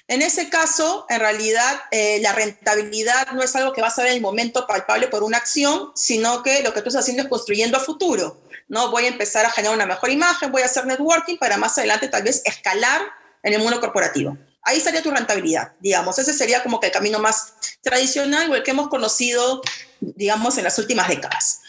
En 0.06 0.22
ese 0.22 0.48
caso, 0.48 1.06
en 1.08 1.20
realidad, 1.20 1.82
eh, 1.92 2.18
la 2.20 2.32
rentabilidad 2.32 3.30
no 3.32 3.42
es 3.42 3.54
algo 3.54 3.72
que 3.72 3.80
vas 3.80 3.96
a 3.98 4.02
ver 4.02 4.10
en 4.10 4.16
el 4.16 4.22
momento 4.22 4.66
palpable 4.66 5.06
por 5.06 5.22
una 5.22 5.36
acción, 5.36 5.92
sino 5.94 6.42
que 6.42 6.62
lo 6.62 6.74
que 6.74 6.82
tú 6.82 6.88
estás 6.88 7.02
haciendo 7.02 7.22
es 7.22 7.28
construyendo 7.28 7.76
a 7.76 7.80
futuro. 7.80 8.40
¿no? 8.66 8.90
Voy 8.90 9.04
a 9.04 9.08
empezar 9.08 9.46
a 9.46 9.50
generar 9.50 9.76
una 9.76 9.86
mejor 9.86 10.10
imagen, 10.10 10.50
voy 10.50 10.62
a 10.62 10.66
hacer 10.66 10.86
networking 10.86 11.36
para 11.36 11.56
más 11.56 11.78
adelante 11.78 12.08
tal 12.08 12.22
vez 12.22 12.42
escalar 12.44 13.02
en 13.42 13.54
el 13.54 13.60
mundo 13.60 13.80
corporativo. 13.80 14.36
Ahí 14.62 14.78
estaría 14.78 15.02
tu 15.02 15.10
rentabilidad, 15.10 15.72
digamos. 15.80 16.18
Ese 16.18 16.34
sería 16.34 16.62
como 16.62 16.80
que 16.80 16.88
el 16.88 16.92
camino 16.92 17.18
más 17.18 17.54
tradicional 17.82 18.50
o 18.50 18.56
el 18.56 18.62
que 18.62 18.72
hemos 18.72 18.88
conocido, 18.88 19.62
digamos, 20.00 20.58
en 20.58 20.64
las 20.64 20.78
últimas 20.78 21.08
décadas. 21.08 21.60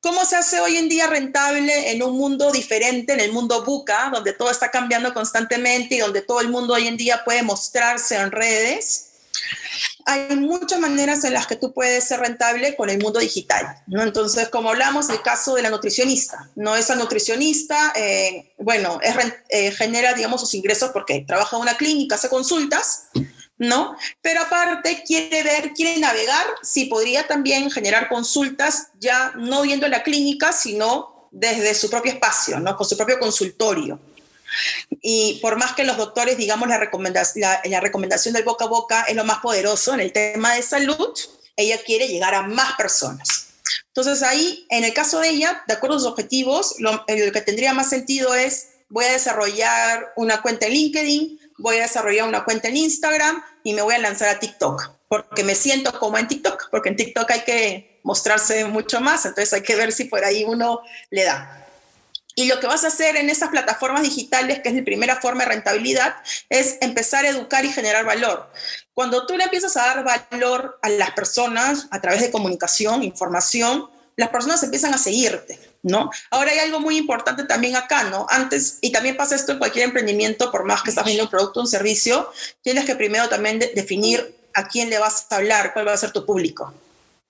¿Cómo 0.00 0.24
se 0.24 0.36
hace 0.36 0.60
hoy 0.60 0.76
en 0.76 0.88
día 0.88 1.06
rentable 1.06 1.92
en 1.92 2.02
un 2.02 2.16
mundo 2.16 2.52
diferente, 2.52 3.12
en 3.12 3.20
el 3.20 3.32
mundo 3.32 3.64
buca, 3.64 4.10
donde 4.12 4.32
todo 4.32 4.50
está 4.50 4.70
cambiando 4.70 5.14
constantemente 5.14 5.94
y 5.94 5.98
donde 5.98 6.22
todo 6.22 6.40
el 6.40 6.48
mundo 6.48 6.74
hoy 6.74 6.86
en 6.86 6.96
día 6.96 7.24
puede 7.24 7.42
mostrarse 7.42 8.16
en 8.16 8.30
redes? 8.30 9.08
Hay 10.08 10.36
muchas 10.36 10.80
maneras 10.80 11.22
en 11.24 11.34
las 11.34 11.46
que 11.46 11.56
tú 11.56 11.74
puedes 11.74 12.02
ser 12.02 12.20
rentable 12.20 12.74
con 12.76 12.88
el 12.88 12.98
mundo 12.98 13.20
digital, 13.20 13.76
¿no? 13.86 14.02
Entonces, 14.02 14.48
como 14.48 14.70
hablamos, 14.70 15.10
el 15.10 15.20
caso 15.20 15.54
de 15.54 15.60
la 15.60 15.68
nutricionista, 15.68 16.48
¿no? 16.56 16.74
Esa 16.74 16.94
nutricionista, 16.94 17.92
eh, 17.94 18.54
bueno, 18.56 19.00
es, 19.02 19.14
eh, 19.50 19.70
genera, 19.70 20.14
digamos, 20.14 20.40
sus 20.40 20.54
ingresos 20.54 20.92
porque 20.94 21.26
trabaja 21.28 21.56
en 21.56 21.62
una 21.62 21.76
clínica, 21.76 22.14
hace 22.14 22.30
consultas, 22.30 23.08
¿no? 23.58 23.98
Pero 24.22 24.40
aparte 24.40 25.02
quiere 25.06 25.42
ver, 25.42 25.74
quiere 25.74 26.00
navegar 26.00 26.46
si 26.62 26.86
podría 26.86 27.26
también 27.26 27.70
generar 27.70 28.08
consultas 28.08 28.88
ya 28.98 29.32
no 29.36 29.60
viendo 29.60 29.86
la 29.88 30.02
clínica, 30.02 30.52
sino 30.52 31.28
desde 31.30 31.74
su 31.74 31.90
propio 31.90 32.12
espacio, 32.12 32.58
¿no? 32.60 32.74
Con 32.78 32.88
su 32.88 32.96
propio 32.96 33.18
consultorio. 33.18 34.00
Y 35.00 35.38
por 35.40 35.56
más 35.56 35.72
que 35.72 35.84
los 35.84 35.96
doctores, 35.96 36.36
digamos, 36.36 36.68
la 36.68 36.78
recomendación, 36.78 37.48
la, 37.64 37.80
recomendación 37.80 38.34
del 38.34 38.44
boca 38.44 38.64
a 38.64 38.68
boca 38.68 39.02
es 39.02 39.16
lo 39.16 39.24
más 39.24 39.38
poderoso 39.38 39.94
en 39.94 40.00
el 40.00 40.12
tema 40.12 40.54
de 40.54 40.62
salud, 40.62 41.14
ella 41.56 41.78
quiere 41.84 42.08
llegar 42.08 42.34
a 42.34 42.42
más 42.42 42.74
personas. 42.76 43.48
Entonces 43.88 44.22
ahí, 44.22 44.66
en 44.70 44.84
el 44.84 44.94
caso 44.94 45.20
de 45.20 45.30
ella, 45.30 45.62
de 45.66 45.74
acuerdo 45.74 45.96
a 45.96 45.98
sus 46.00 46.08
objetivos, 46.08 46.74
lo, 46.78 46.92
lo 46.92 47.32
que 47.32 47.40
tendría 47.40 47.74
más 47.74 47.90
sentido 47.90 48.34
es, 48.34 48.68
voy 48.88 49.04
a 49.04 49.12
desarrollar 49.12 50.12
una 50.16 50.40
cuenta 50.40 50.66
en 50.66 50.72
LinkedIn, 50.72 51.38
voy 51.58 51.76
a 51.76 51.82
desarrollar 51.82 52.28
una 52.28 52.44
cuenta 52.44 52.68
en 52.68 52.76
Instagram 52.76 53.42
y 53.64 53.74
me 53.74 53.82
voy 53.82 53.94
a 53.94 53.98
lanzar 53.98 54.28
a 54.28 54.38
TikTok, 54.38 54.90
porque 55.08 55.44
me 55.44 55.54
siento 55.54 55.98
como 55.98 56.16
en 56.16 56.28
TikTok, 56.28 56.70
porque 56.70 56.88
en 56.88 56.96
TikTok 56.96 57.30
hay 57.30 57.40
que 57.40 58.00
mostrarse 58.04 58.64
mucho 58.64 59.00
más, 59.00 59.26
entonces 59.26 59.52
hay 59.52 59.62
que 59.62 59.76
ver 59.76 59.92
si 59.92 60.04
por 60.04 60.24
ahí 60.24 60.44
uno 60.44 60.80
le 61.10 61.24
da. 61.24 61.67
Y 62.38 62.44
lo 62.44 62.60
que 62.60 62.68
vas 62.68 62.84
a 62.84 62.86
hacer 62.86 63.16
en 63.16 63.30
estas 63.30 63.48
plataformas 63.48 64.04
digitales, 64.04 64.60
que 64.60 64.68
es 64.68 64.74
la 64.76 64.84
primera 64.84 65.20
forma 65.20 65.42
de 65.42 65.48
rentabilidad, 65.48 66.14
es 66.48 66.78
empezar 66.80 67.24
a 67.24 67.30
educar 67.30 67.64
y 67.64 67.72
generar 67.72 68.04
valor. 68.04 68.52
Cuando 68.94 69.26
tú 69.26 69.36
le 69.36 69.42
empiezas 69.42 69.76
a 69.76 69.86
dar 69.86 70.04
valor 70.04 70.78
a 70.82 70.88
las 70.88 71.10
personas 71.10 71.88
a 71.90 72.00
través 72.00 72.20
de 72.20 72.30
comunicación, 72.30 73.02
información, 73.02 73.90
las 74.14 74.28
personas 74.28 74.62
empiezan 74.62 74.94
a 74.94 74.98
seguirte, 74.98 75.58
¿no? 75.82 76.12
Ahora 76.30 76.52
hay 76.52 76.60
algo 76.60 76.78
muy 76.78 76.96
importante 76.96 77.42
también 77.42 77.74
acá, 77.74 78.04
¿no? 78.04 78.24
Antes, 78.30 78.78
y 78.82 78.92
también 78.92 79.16
pasa 79.16 79.34
esto 79.34 79.50
en 79.50 79.58
cualquier 79.58 79.86
emprendimiento, 79.86 80.52
por 80.52 80.62
más 80.62 80.84
que 80.84 80.90
estás 80.90 81.04
vendiendo 81.04 81.24
un 81.24 81.30
producto 81.30 81.58
o 81.58 81.62
un 81.64 81.68
servicio, 81.68 82.30
tienes 82.62 82.84
que 82.84 82.94
primero 82.94 83.28
también 83.28 83.58
definir 83.58 84.36
a 84.54 84.68
quién 84.68 84.90
le 84.90 85.00
vas 85.00 85.26
a 85.30 85.36
hablar, 85.38 85.72
cuál 85.72 85.88
va 85.88 85.92
a 85.92 85.96
ser 85.96 86.12
tu 86.12 86.24
público. 86.24 86.72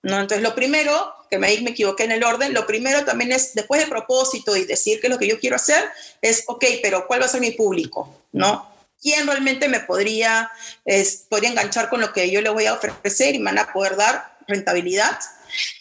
¿No? 0.01 0.19
Entonces, 0.19 0.41
lo 0.41 0.55
primero, 0.55 1.13
que 1.29 1.37
me, 1.37 1.59
me 1.61 1.71
equivoqué 1.71 2.03
en 2.03 2.11
el 2.11 2.23
orden, 2.23 2.53
lo 2.53 2.65
primero 2.65 3.05
también 3.05 3.31
es, 3.31 3.53
después 3.53 3.81
de 3.81 3.87
propósito 3.87 4.55
y 4.55 4.65
decir 4.65 4.99
que 4.99 5.09
lo 5.09 5.17
que 5.17 5.27
yo 5.27 5.39
quiero 5.39 5.55
hacer, 5.55 5.83
es, 6.21 6.43
ok, 6.47 6.65
pero 6.81 7.07
¿cuál 7.07 7.21
va 7.21 7.25
a 7.25 7.29
ser 7.29 7.41
mi 7.41 7.51
público? 7.51 8.23
¿No? 8.31 8.69
¿Quién 9.01 9.27
realmente 9.27 9.67
me 9.69 9.79
podría, 9.79 10.51
es, 10.85 11.25
podría 11.29 11.49
enganchar 11.49 11.89
con 11.89 12.01
lo 12.01 12.11
que 12.11 12.29
yo 12.29 12.41
le 12.41 12.49
voy 12.49 12.65
a 12.65 12.73
ofrecer 12.73 13.35
y 13.35 13.39
me 13.39 13.45
van 13.45 13.59
a 13.59 13.71
poder 13.71 13.95
dar 13.95 14.37
rentabilidad? 14.47 15.19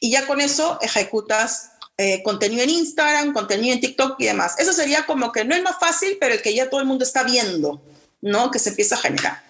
Y 0.00 0.12
ya 0.12 0.26
con 0.26 0.40
eso 0.40 0.78
ejecutas 0.80 1.72
eh, 2.00 2.22
contenido 2.22 2.62
en 2.62 2.70
Instagram, 2.70 3.32
contenido 3.32 3.74
en 3.74 3.80
TikTok 3.80 4.20
y 4.20 4.26
demás. 4.26 4.54
Eso 4.60 4.72
sería 4.72 5.04
como 5.04 5.32
que 5.32 5.44
no 5.44 5.56
es 5.56 5.62
más 5.64 5.80
fácil, 5.80 6.16
pero 6.20 6.34
el 6.34 6.42
que 6.42 6.54
ya 6.54 6.70
todo 6.70 6.80
el 6.80 6.86
mundo 6.86 7.04
está 7.04 7.24
viendo, 7.24 7.82
¿no? 8.20 8.50
Que 8.50 8.58
se 8.58 8.70
empieza 8.70 8.96
a 8.96 8.98
generar. 8.98 9.42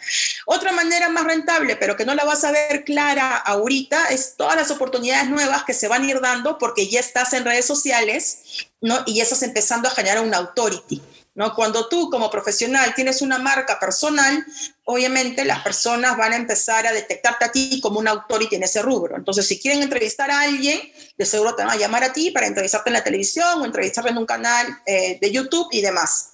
Otra 0.47 0.73
manera 0.73 1.09
más 1.09 1.25
rentable, 1.25 1.77
pero 1.77 1.97
que 1.97 2.05
no 2.05 2.15
la 2.15 2.25
vas 2.25 2.45
a 2.45 2.53
ver 2.53 2.85
clara 2.85 3.37
ahorita, 3.37 4.09
es 4.09 4.35
todas 4.37 4.57
las 4.57 4.71
oportunidades 4.71 5.29
nuevas 5.29 5.65
que 5.65 5.75
se 5.75 5.89
van 5.89 6.03
a 6.03 6.07
ir 6.07 6.21
dando 6.21 6.59
porque 6.59 6.89
ya 6.89 7.01
estás 7.01 7.33
en 7.33 7.45
redes 7.45 7.67
sociales, 7.67 8.69
¿no? 8.81 9.03
Y 9.07 9.17
ya 9.17 9.23
estás 9.23 9.43
empezando 9.43 9.89
a 9.89 9.93
generar 9.93 10.23
una 10.23 10.39
authority. 10.39 11.03
¿No? 11.35 11.55
Cuando 11.55 11.89
tú 11.89 12.11
como 12.11 12.33
profesional 12.33 12.97
tienes 12.97 13.23
una 13.23 13.39
marca 13.39 13.79
personal, 13.79 14.45
obviamente 14.83 15.45
las 15.45 15.61
personas 15.63 16.17
van 16.17 16.33
a 16.33 16.37
empezar 16.37 16.85
a 16.85 16.93
detectarte 16.93 17.45
a 17.45 17.53
ti 17.53 17.81
como 17.81 18.01
una 18.01 18.11
authority 18.11 18.57
en 18.57 18.65
ese 18.65 18.83
rubro. 18.83 19.15
Entonces, 19.15 19.47
si 19.47 19.61
quieren 19.61 19.81
entrevistar 19.81 20.33
a 20.33 20.41
alguien, 20.41 20.81
de 21.17 21.25
seguro 21.25 21.55
te 21.55 21.63
van 21.63 21.71
a 21.71 21.79
llamar 21.79 22.03
a 22.03 22.13
ti 22.13 22.33
para 22.33 22.49
entrevistarte 22.49 22.91
en 22.91 22.95
la 22.95 23.05
televisión 23.05 23.63
o 23.63 23.65
entrevistarte 23.65 24.11
en 24.11 24.19
un 24.19 24.27
canal 24.27 24.67
eh, 24.85 25.17
de 25.21 25.31
YouTube 25.31 25.69
y 25.71 25.81
demás. 25.81 26.31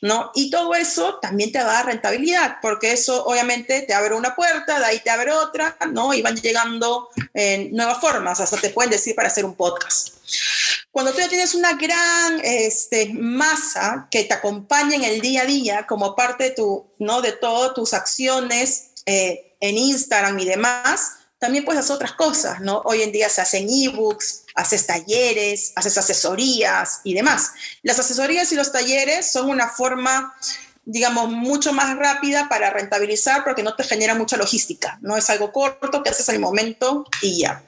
¿No? 0.00 0.30
Y 0.34 0.50
todo 0.50 0.74
eso 0.74 1.18
también 1.20 1.52
te 1.52 1.58
da 1.58 1.82
rentabilidad, 1.82 2.58
porque 2.62 2.92
eso 2.92 3.24
obviamente 3.24 3.82
te 3.82 3.94
abre 3.94 4.14
una 4.14 4.34
puerta, 4.34 4.78
de 4.78 4.84
ahí 4.84 5.00
te 5.00 5.10
abre 5.10 5.32
otra, 5.32 5.76
¿no? 5.90 6.14
Y 6.14 6.22
van 6.22 6.36
llegando 6.36 7.08
en 7.34 7.74
nuevas 7.74 8.00
formas, 8.00 8.40
hasta 8.40 8.56
te 8.56 8.70
pueden 8.70 8.90
decir 8.90 9.14
para 9.14 9.28
hacer 9.28 9.44
un 9.44 9.54
podcast. 9.54 10.18
Cuando 10.90 11.12
tú 11.12 11.18
ya 11.18 11.28
tienes 11.28 11.54
una 11.54 11.74
gran 11.74 12.40
este, 12.42 13.10
masa 13.12 14.08
que 14.10 14.24
te 14.24 14.34
acompaña 14.34 14.96
en 14.96 15.04
el 15.04 15.20
día 15.20 15.42
a 15.42 15.46
día 15.46 15.86
como 15.86 16.16
parte 16.16 16.44
de, 16.44 16.50
tu, 16.50 16.86
¿no? 16.98 17.20
de 17.20 17.32
todas 17.32 17.74
tus 17.74 17.94
acciones 17.94 18.90
eh, 19.06 19.56
en 19.60 19.76
Instagram 19.76 20.38
y 20.38 20.44
demás, 20.44 21.12
también 21.38 21.64
puedes 21.64 21.80
hacer 21.80 21.96
otras 21.96 22.12
cosas, 22.12 22.60
¿no? 22.60 22.82
Hoy 22.84 23.02
en 23.02 23.12
día 23.12 23.28
se 23.28 23.40
hacen 23.40 23.68
ebooks, 23.70 24.44
haces 24.58 24.86
talleres, 24.86 25.72
haces 25.76 25.96
asesorías 25.96 27.00
y 27.04 27.14
demás. 27.14 27.52
Las 27.82 27.98
asesorías 28.00 28.50
y 28.50 28.56
los 28.56 28.72
talleres 28.72 29.30
son 29.30 29.48
una 29.50 29.68
forma, 29.68 30.34
digamos, 30.84 31.30
mucho 31.30 31.72
más 31.72 31.96
rápida 31.96 32.48
para 32.48 32.70
rentabilizar 32.70 33.44
porque 33.44 33.62
no 33.62 33.76
te 33.76 33.84
genera 33.84 34.16
mucha 34.16 34.36
logística, 34.36 34.98
no 35.00 35.16
es 35.16 35.30
algo 35.30 35.52
corto 35.52 36.02
que 36.02 36.10
haces 36.10 36.28
al 36.28 36.40
momento 36.40 37.06
y 37.22 37.40
ya. 37.40 37.62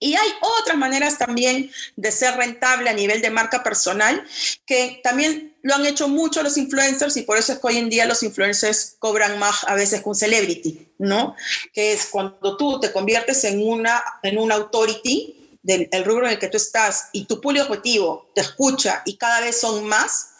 Y 0.00 0.14
hay 0.14 0.28
otras 0.60 0.76
maneras 0.76 1.18
también 1.18 1.70
de 1.96 2.12
ser 2.12 2.36
rentable 2.36 2.90
a 2.90 2.94
nivel 2.94 3.20
de 3.20 3.30
marca 3.30 3.62
personal 3.64 4.24
que 4.64 5.00
también 5.02 5.56
lo 5.62 5.74
han 5.74 5.86
hecho 5.86 6.08
mucho 6.08 6.42
los 6.42 6.56
influencers 6.56 7.16
y 7.16 7.22
por 7.22 7.36
eso 7.36 7.52
es 7.52 7.58
que 7.58 7.66
hoy 7.66 7.78
en 7.78 7.90
día 7.90 8.06
los 8.06 8.22
influencers 8.22 8.96
cobran 8.98 9.38
más 9.38 9.64
a 9.64 9.74
veces 9.74 10.02
que 10.02 10.08
un 10.08 10.14
celebrity, 10.14 10.88
¿no? 10.98 11.34
Que 11.72 11.92
es 11.92 12.06
cuando 12.06 12.56
tú 12.56 12.78
te 12.78 12.92
conviertes 12.92 13.42
en 13.44 13.60
una, 13.60 14.02
en 14.22 14.38
una 14.38 14.54
authority 14.54 15.37
del 15.62 16.04
rubro 16.04 16.26
en 16.26 16.32
el 16.32 16.38
que 16.38 16.48
tú 16.48 16.56
estás 16.56 17.08
y 17.12 17.26
tu 17.26 17.40
público 17.40 17.66
objetivo 17.66 18.30
te 18.34 18.40
escucha 18.40 19.02
y 19.04 19.16
cada 19.16 19.40
vez 19.40 19.60
son 19.60 19.86
más, 19.86 20.30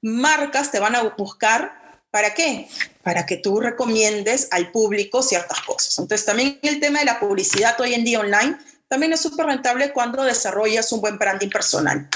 marcas 0.00 0.70
te 0.70 0.78
van 0.78 0.94
a 0.94 1.02
buscar 1.02 1.78
¿Para 2.10 2.32
qué? 2.32 2.68
Para 3.02 3.26
que 3.26 3.36
tú 3.36 3.60
recomiendes 3.60 4.48
al 4.50 4.72
público 4.72 5.22
ciertas 5.22 5.60
cosas. 5.60 5.98
Entonces, 5.98 6.24
también 6.24 6.58
el 6.62 6.80
tema 6.80 7.00
de 7.00 7.04
la 7.04 7.20
publicidad 7.20 7.78
hoy 7.80 7.94
en 7.94 8.04
día 8.04 8.20
online 8.20 8.58
también 8.88 9.12
es 9.12 9.20
súper 9.20 9.46
rentable 9.46 9.92
cuando 9.92 10.24
desarrollas 10.24 10.90
un 10.92 11.02
buen 11.02 11.18
branding 11.18 11.50
personal. 11.50 12.08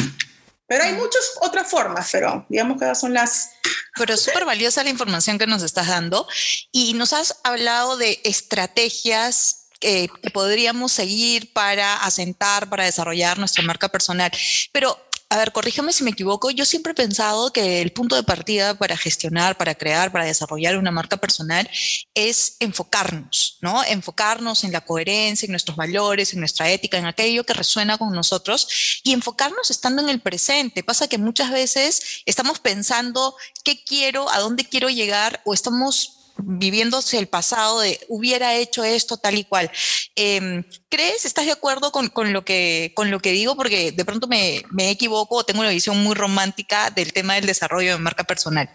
Pero 0.66 0.84
hay 0.84 0.94
muchas 0.94 1.22
otras 1.42 1.68
formas, 1.68 2.08
pero 2.10 2.46
digamos 2.48 2.80
que 2.80 2.94
son 2.94 3.12
las... 3.12 3.50
Pero 3.94 4.16
súper 4.16 4.46
valiosa 4.46 4.82
la 4.82 4.88
información 4.88 5.38
que 5.38 5.46
nos 5.46 5.62
estás 5.62 5.88
dando 5.88 6.26
y 6.70 6.94
nos 6.94 7.12
has 7.12 7.36
hablado 7.44 7.98
de 7.98 8.20
estrategias 8.24 9.61
que 9.82 10.30
podríamos 10.32 10.92
seguir 10.92 11.52
para 11.52 11.96
asentar, 12.04 12.70
para 12.70 12.84
desarrollar 12.84 13.38
nuestra 13.38 13.64
marca 13.64 13.88
personal. 13.88 14.30
Pero 14.72 14.96
a 15.32 15.38
ver, 15.38 15.50
corríjame 15.50 15.94
si 15.94 16.04
me 16.04 16.10
equivoco, 16.10 16.50
yo 16.50 16.66
siempre 16.66 16.92
he 16.92 16.94
pensado 16.94 17.54
que 17.54 17.80
el 17.80 17.90
punto 17.90 18.16
de 18.16 18.22
partida 18.22 18.74
para 18.74 18.98
gestionar, 18.98 19.56
para 19.56 19.74
crear, 19.74 20.12
para 20.12 20.26
desarrollar 20.26 20.76
una 20.76 20.90
marca 20.90 21.16
personal 21.16 21.70
es 22.12 22.56
enfocarnos, 22.60 23.56
¿no? 23.62 23.82
Enfocarnos 23.82 24.62
en 24.62 24.72
la 24.72 24.82
coherencia, 24.82 25.46
en 25.46 25.52
nuestros 25.52 25.74
valores, 25.74 26.34
en 26.34 26.40
nuestra 26.40 26.70
ética, 26.70 26.98
en 26.98 27.06
aquello 27.06 27.44
que 27.44 27.54
resuena 27.54 27.96
con 27.96 28.12
nosotros 28.12 29.00
y 29.04 29.14
enfocarnos 29.14 29.70
estando 29.70 30.02
en 30.02 30.10
el 30.10 30.20
presente. 30.20 30.84
Pasa 30.84 31.08
que 31.08 31.16
muchas 31.16 31.50
veces 31.50 32.22
estamos 32.26 32.58
pensando 32.58 33.34
qué 33.64 33.82
quiero, 33.82 34.28
a 34.28 34.38
dónde 34.38 34.66
quiero 34.66 34.90
llegar 34.90 35.40
o 35.46 35.54
estamos 35.54 36.21
viviéndose 36.38 37.18
el 37.18 37.28
pasado 37.28 37.80
de 37.80 38.00
hubiera 38.08 38.54
hecho 38.54 38.84
esto 38.84 39.16
tal 39.16 39.36
y 39.36 39.44
cual. 39.44 39.70
Em, 40.16 40.64
¿Crees, 40.88 41.24
estás 41.24 41.46
de 41.46 41.52
acuerdo 41.52 41.92
con, 41.92 42.32
lo 42.32 42.44
que, 42.44 42.92
con 42.94 43.10
lo 43.10 43.20
que 43.20 43.32
digo? 43.32 43.56
Porque 43.56 43.92
de 43.92 44.04
pronto 44.04 44.26
me, 44.26 44.62
me 44.70 44.90
equivoco 44.90 45.36
o 45.36 45.44
tengo 45.44 45.60
una 45.60 45.70
visión 45.70 45.98
muy 46.02 46.14
romántica 46.14 46.90
del 46.90 47.12
tema 47.12 47.34
del 47.34 47.46
desarrollo 47.46 47.92
de 47.92 47.98
marca 47.98 48.24
personal. 48.24 48.68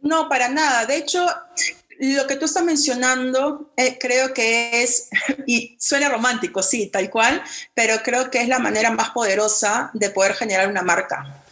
No, 0.00 0.28
para 0.28 0.48
nada. 0.48 0.86
De 0.86 0.96
hecho, 0.96 1.26
lo 1.98 2.26
que 2.26 2.36
tú 2.36 2.44
estás 2.44 2.62
mencionando 2.62 3.72
eh, 3.76 3.98
creo 3.98 4.32
que 4.32 4.82
es, 4.82 5.08
y 5.46 5.76
suena 5.80 6.08
romántico, 6.08 6.62
sí, 6.62 6.86
tal 6.86 7.10
cual, 7.10 7.42
pero 7.74 8.02
creo 8.02 8.30
que 8.30 8.40
es 8.40 8.48
la 8.48 8.58
manera 8.58 8.90
más 8.90 9.10
poderosa 9.10 9.90
de 9.94 10.10
poder 10.10 10.34
generar 10.34 10.68
una 10.68 10.82
marca 10.82 11.44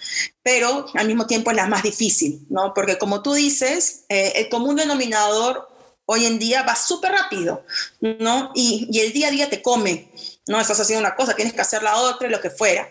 pero 0.42 0.86
al 0.94 1.06
mismo 1.06 1.26
tiempo 1.26 1.50
es 1.50 1.56
la 1.56 1.66
más 1.66 1.82
difícil, 1.82 2.46
¿no? 2.48 2.72
Porque 2.74 2.98
como 2.98 3.22
tú 3.22 3.34
dices, 3.34 4.04
eh, 4.08 4.32
el 4.36 4.48
común 4.48 4.76
denominador 4.76 5.68
hoy 6.06 6.24
en 6.24 6.38
día 6.38 6.62
va 6.62 6.76
súper 6.76 7.12
rápido, 7.12 7.64
¿no? 8.00 8.52
Y, 8.54 8.88
el 9.00 9.12
día 9.12 9.28
a 9.28 9.32
día 9.32 9.50
te 9.50 9.60
come, 9.60 10.08
¿no? 10.46 10.60
Estás 10.60 10.80
haciendo 10.80 11.00
una 11.00 11.16
cosa, 11.16 11.34
tienes 11.34 11.52
que 11.52 11.60
hacer 11.60 11.82
la 11.82 11.96
otra 11.96 12.28
y 12.28 12.30
lo 12.30 12.40
que 12.40 12.50
fuera. 12.50 12.88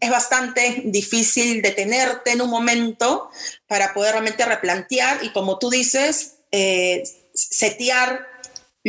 Es 0.00 0.10
bastante 0.10 0.82
difícil 0.86 1.62
detenerte 1.62 2.32
en 2.32 2.42
un 2.42 2.50
momento 2.50 3.30
para 3.68 3.94
poder 3.94 4.12
realmente 4.12 4.44
replantear 4.44 5.24
y 5.24 5.30
como 5.32 5.58
tú 5.58 5.70
dices, 5.70 6.38
eh, 6.50 7.04
setear 7.32 8.26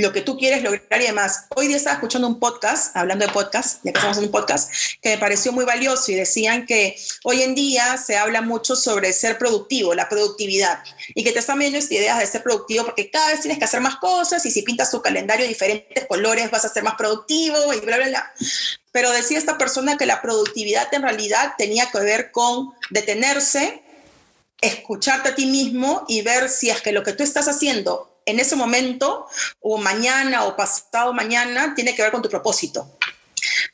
lo 0.02 0.14
que 0.14 0.22
tú 0.22 0.38
quieres 0.38 0.62
lograr 0.62 1.02
y 1.02 1.06
demás. 1.06 1.46
Hoy 1.56 1.68
día 1.68 1.78
estaba 1.78 1.96
escuchando 1.96 2.28
un 2.28 2.40
podcast, 2.40 2.96
hablando 2.96 3.26
de 3.26 3.32
podcast, 3.32 3.80
ya 3.84 3.92
que 3.92 3.98
estamos 3.98 4.18
en 4.20 4.26
un 4.26 4.32
podcast, 4.32 4.72
que 5.02 5.10
me 5.10 5.18
pareció 5.18 5.52
muy 5.52 5.66
valioso 5.66 6.12
y 6.12 6.16
decían 6.16 6.68
que 6.68 6.96
hoy 7.24 7.42
en 7.42 7.56
día 7.56 7.98
se 7.98 8.16
habla 8.16 8.42
mucho 8.42 8.76
sobre 8.76 9.12
ser 9.12 9.40
productivo, 9.40 9.96
la 9.96 10.08
productividad, 10.08 10.84
y 11.16 11.24
que 11.24 11.32
te 11.32 11.40
están 11.40 11.58
viendo 11.58 11.80
esta 11.80 11.96
idea 11.96 12.20
de 12.20 12.28
ser 12.28 12.44
productivo 12.44 12.86
porque 12.86 13.10
cada 13.10 13.30
vez 13.30 13.42
tienes 13.42 13.58
que 13.58 13.66
hacer 13.66 13.82
más 13.82 13.96
cosas 13.96 14.46
y 14.46 14.52
si 14.52 14.62
pintas 14.62 14.92
tu 14.92 15.02
calendario 15.02 15.46
de 15.46 15.50
diferentes 15.50 16.06
colores 16.06 16.52
vas 16.52 16.64
a 16.64 16.70
ser 16.70 16.84
más 16.84 16.94
productivo 16.94 17.74
y 17.74 17.80
bla, 17.80 17.98
bla, 17.98 18.08
bla. 18.08 18.34
Pero 18.92 19.10
decía 19.10 19.40
esta 19.40 19.58
persona 19.58 19.98
que 19.98 20.06
la 20.06 20.22
productividad 20.22 20.94
en 20.94 21.02
realidad 21.02 21.54
tenía 21.58 21.90
que 21.90 22.00
ver 22.02 22.30
con 22.30 22.72
detenerse, 22.92 23.82
escucharte 24.62 25.30
a 25.30 25.36
ti 25.36 25.48
mismo 25.48 26.06
y 26.08 26.22
ver 26.22 26.50
si 26.50 26.70
es 26.70 26.82
que 26.82 26.92
lo 26.92 27.02
que 27.02 27.14
tú 27.14 27.24
estás 27.24 27.48
haciendo 27.48 28.14
en 28.28 28.40
ese 28.40 28.56
momento 28.56 29.26
o 29.60 29.78
mañana 29.78 30.46
o 30.46 30.56
pasado 30.56 31.14
mañana 31.14 31.74
tiene 31.76 31.96
que 31.96 32.04
ver 32.04 32.12
con 32.12 32.22
tu 32.22 32.30
propósito. 32.30 32.98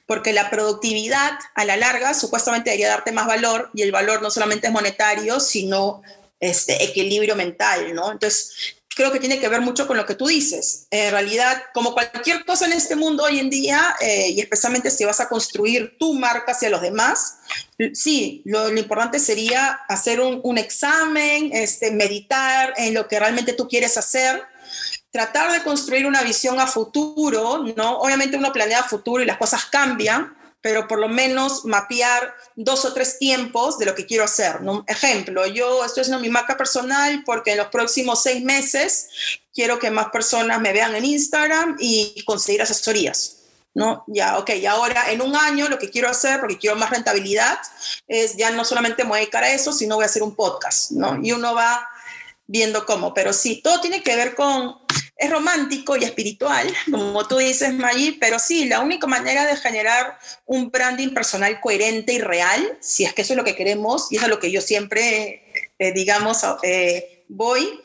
Porque 0.05 0.31
la 0.31 0.49
productividad 0.49 1.31
a 1.55 1.65
la 1.65 1.75
larga 1.75 2.13
supuestamente 2.13 2.69
debería 2.69 2.89
darte 2.89 3.11
más 3.11 3.27
valor 3.27 3.71
y 3.73 3.81
el 3.81 3.91
valor 3.91 4.21
no 4.21 4.29
solamente 4.29 4.67
es 4.67 4.73
monetario, 4.73 5.39
sino 5.39 6.01
este 6.39 6.83
equilibrio 6.83 7.35
mental, 7.35 7.93
¿no? 7.93 8.11
Entonces, 8.11 8.75
creo 8.95 9.11
que 9.11 9.19
tiene 9.19 9.39
que 9.39 9.47
ver 9.47 9.61
mucho 9.61 9.87
con 9.87 9.97
lo 9.97 10.05
que 10.05 10.15
tú 10.15 10.27
dices. 10.27 10.87
En 10.91 11.11
realidad, 11.11 11.63
como 11.73 11.93
cualquier 11.93 12.45
cosa 12.45 12.65
en 12.65 12.73
este 12.73 12.95
mundo 12.95 13.23
hoy 13.23 13.39
en 13.39 13.49
día, 13.49 13.95
eh, 14.01 14.29
y 14.29 14.39
especialmente 14.39 14.91
si 14.91 15.05
vas 15.05 15.19
a 15.19 15.29
construir 15.29 15.97
tu 15.97 16.13
marca 16.13 16.51
hacia 16.51 16.69
los 16.69 16.81
demás, 16.81 17.37
sí, 17.93 18.41
lo, 18.45 18.69
importante 18.69 19.19
sería 19.19 19.79
hacer 19.87 20.19
un, 20.19 20.39
un, 20.43 20.57
examen, 20.57 21.49
este, 21.53 21.91
meditar 21.91 22.73
en 22.77 22.93
lo 22.93 23.07
que 23.07 23.19
realmente 23.19 23.53
tú 23.53 23.67
quieres 23.67 23.97
hacer, 23.97 24.43
tratar 25.11 25.51
de 25.51 25.63
construir 25.63 26.05
una 26.05 26.23
visión 26.23 26.59
a 26.59 26.67
futuro, 26.67 27.63
¿no? 27.75 27.99
Obviamente 27.99 28.37
uno 28.37 28.51
planea 28.51 28.83
futuro 28.83 29.21
y 29.21 29.25
las 29.25 29.37
cosas 29.37 29.65
cambian, 29.65 30.35
pero 30.63 30.87
por 30.87 30.97
lo 30.97 31.09
menos 31.09 31.65
mapear 31.65 32.33
dos 32.55 32.85
o 32.85 32.93
tres 32.93 33.19
tiempos 33.19 33.77
de 33.77 33.85
lo 33.85 33.93
que 33.93 34.05
quiero 34.05 34.23
hacer. 34.23 34.61
¿no? 34.61 34.85
Ejemplo, 34.87 35.45
yo 35.45 35.83
estoy 35.83 36.01
haciendo 36.01 36.21
mi 36.21 36.29
marca 36.29 36.55
personal 36.55 37.21
porque 37.25 37.51
en 37.51 37.57
los 37.57 37.67
próximos 37.67 38.23
seis 38.23 38.41
meses 38.41 39.09
quiero 39.53 39.77
que 39.77 39.91
más 39.91 40.07
personas 40.07 40.61
me 40.61 40.71
vean 40.71 40.95
en 40.95 41.03
Instagram 41.03 41.75
y 41.79 42.23
conseguir 42.23 42.61
asesorías. 42.61 43.39
¿no? 43.73 44.05
Ya, 44.07 44.37
ok, 44.37 44.51
y 44.51 44.65
ahora 44.65 45.11
en 45.11 45.21
un 45.21 45.35
año 45.35 45.67
lo 45.67 45.77
que 45.77 45.89
quiero 45.89 46.07
hacer, 46.07 46.39
porque 46.39 46.57
quiero 46.57 46.77
más 46.77 46.91
rentabilidad, 46.91 47.57
es 48.07 48.37
ya 48.37 48.49
no 48.51 48.63
solamente 48.63 49.03
me 49.03 49.09
voy 49.09 49.17
a 49.17 49.21
dedicar 49.21 49.43
a 49.43 49.51
eso, 49.51 49.73
sino 49.73 49.95
voy 49.95 50.03
a 50.03 50.05
hacer 50.05 50.23
un 50.23 50.35
podcast, 50.35 50.91
¿no? 50.91 51.19
Y 51.21 51.33
uno 51.33 51.53
va 51.53 51.89
viendo 52.47 52.85
cómo, 52.85 53.13
pero 53.13 53.33
sí, 53.33 53.61
todo 53.61 53.81
tiene 53.81 54.01
que 54.01 54.15
ver 54.15 54.35
con 54.35 54.82
es 55.23 55.29
romántico 55.29 55.95
y 55.95 56.03
espiritual, 56.03 56.67
como 56.91 57.25
tú 57.27 57.37
dices, 57.37 57.73
Maggie, 57.73 58.17
pero 58.19 58.39
sí, 58.39 58.65
la 58.65 58.81
única 58.81 59.07
manera 59.07 59.45
de 59.45 59.55
generar 59.55 60.17
un 60.45 60.69
branding 60.69 61.13
personal 61.13 61.61
coherente 61.61 62.13
y 62.13 62.19
real, 62.19 62.77
si 62.81 63.05
es 63.05 63.13
que 63.13 63.21
eso 63.21 63.33
es 63.33 63.37
lo 63.37 63.43
que 63.43 63.55
queremos, 63.55 64.11
y 64.11 64.17
eso 64.17 64.25
es 64.25 64.29
lo 64.29 64.39
que 64.39 64.51
yo 64.51 64.61
siempre, 64.61 65.71
eh, 65.79 65.93
digamos, 65.93 66.39
eh, 66.63 67.23
voy, 67.29 67.79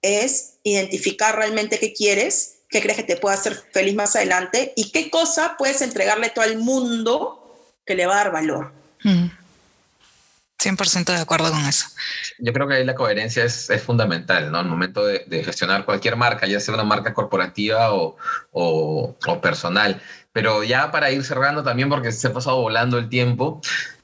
es 0.00 0.54
identificar 0.62 1.36
realmente 1.36 1.78
qué 1.78 1.92
quieres, 1.92 2.60
qué 2.70 2.80
crees 2.80 2.96
que 2.96 3.04
te 3.04 3.16
pueda 3.16 3.34
hacer 3.34 3.62
feliz 3.72 3.94
más 3.94 4.16
adelante 4.16 4.72
y 4.74 4.90
qué 4.90 5.10
cosa 5.10 5.56
puedes 5.58 5.82
entregarle 5.82 6.30
todo 6.30 6.44
al 6.44 6.56
mundo 6.56 7.74
que 7.84 7.94
le 7.94 8.06
va 8.06 8.14
a 8.14 8.24
dar 8.24 8.32
valor. 8.32 8.72
Mm. 9.02 9.39
100% 10.62 11.06
de 11.06 11.20
acuerdo 11.20 11.50
con 11.50 11.64
eso. 11.64 11.86
Yo 12.38 12.52
creo 12.52 12.68
que 12.68 12.74
ahí 12.74 12.84
la 12.84 12.94
coherencia 12.94 13.44
es, 13.44 13.70
es 13.70 13.82
fundamental, 13.82 14.52
¿no? 14.52 14.58
Al 14.58 14.66
momento 14.66 15.04
de, 15.04 15.24
de, 15.26 15.42
gestionar 15.42 15.84
cualquier 15.84 16.16
marca, 16.16 16.46
ya 16.46 16.60
sea 16.60 16.74
una 16.74 16.84
marca 16.84 17.14
corporativa 17.14 17.94
o, 17.94 18.16
o, 18.52 19.16
o, 19.26 19.40
personal. 19.40 20.00
Pero 20.32 20.62
ya 20.62 20.90
para 20.90 21.10
ir 21.10 21.24
cerrando 21.24 21.62
también, 21.62 21.88
porque 21.88 22.12
se 22.12 22.28
ha 22.28 22.32
pasado 22.32 22.60
volando 22.60 22.98
el 22.98 23.08
tiempo, 23.08 23.60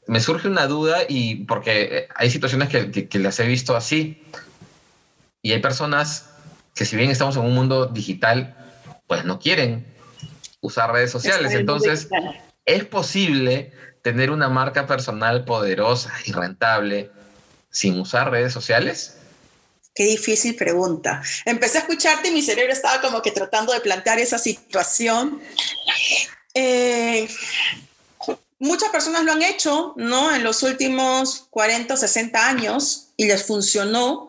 me 0.06 0.20
surge 0.20 0.48
una 0.48 0.66
duda 0.66 1.00
y 1.08 1.44
porque 1.44 2.08
hay 2.14 2.30
situaciones 2.30 2.68
que, 2.68 2.90
que, 2.90 3.08
que 3.08 3.18
las 3.18 3.38
he 3.40 3.46
visto 3.46 3.76
así 3.76 4.22
y 5.42 5.52
hay 5.52 5.60
personas 5.60 6.30
que 6.74 6.84
si 6.84 6.96
bien 6.96 7.10
estamos 7.10 7.36
en 7.36 7.42
un 7.42 7.54
mundo 7.54 7.86
digital, 7.86 8.54
pues 9.06 9.24
no 9.24 9.38
quieren 9.38 9.86
usar 10.60 10.92
redes 10.92 11.10
sociales. 11.10 11.52
Entonces, 11.52 12.08
es 12.64 12.84
posible 12.84 13.72
tener 14.06 14.30
una 14.30 14.48
marca 14.48 14.86
personal 14.86 15.44
poderosa 15.44 16.12
y 16.26 16.30
rentable 16.30 17.10
sin 17.70 17.98
usar 17.98 18.30
redes 18.30 18.52
sociales? 18.52 19.16
Qué 19.92 20.04
difícil 20.04 20.54
pregunta. 20.54 21.24
Empecé 21.44 21.78
a 21.78 21.80
escucharte 21.80 22.28
y 22.28 22.30
mi 22.30 22.40
cerebro 22.40 22.72
estaba 22.72 23.00
como 23.00 23.20
que 23.20 23.32
tratando 23.32 23.72
de 23.72 23.80
plantear 23.80 24.20
esa 24.20 24.38
situación. 24.38 25.40
Eh, 26.54 27.28
muchas 28.60 28.90
personas 28.90 29.24
lo 29.24 29.32
han 29.32 29.42
hecho, 29.42 29.94
¿no? 29.96 30.32
En 30.32 30.44
los 30.44 30.62
últimos 30.62 31.48
40 31.50 31.94
o 31.94 31.96
60 31.96 32.46
años 32.46 33.08
y 33.16 33.26
les 33.26 33.44
funcionó 33.44 34.25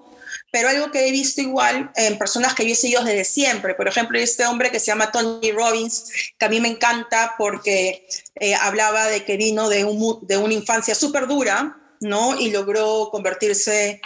pero 0.51 0.69
algo 0.69 0.91
que 0.91 1.07
he 1.07 1.11
visto 1.11 1.41
igual 1.41 1.91
en 1.95 2.17
personas 2.17 2.53
que 2.53 2.65
yo 2.65 2.73
he 2.73 2.75
seguido 2.75 3.03
desde 3.03 3.25
siempre. 3.25 3.75
Por 3.75 3.87
ejemplo, 3.87 4.17
este 4.17 4.45
hombre 4.45 4.71
que 4.71 4.79
se 4.79 4.87
llama 4.87 5.11
Tony 5.11 5.51
Robbins, 5.51 6.11
que 6.37 6.45
a 6.45 6.49
mí 6.49 6.59
me 6.59 6.69
encanta 6.69 7.35
porque 7.37 8.07
eh, 8.35 8.55
hablaba 8.55 9.07
de 9.07 9.25
que 9.25 9.37
vino 9.37 9.69
de, 9.69 9.83
un, 9.83 10.19
de 10.25 10.37
una 10.37 10.53
infancia 10.53 10.95
súper 10.95 11.27
dura, 11.27 11.77
¿no? 11.99 12.39
Y 12.39 12.51
logró 12.51 13.09
convertirse 13.11 14.01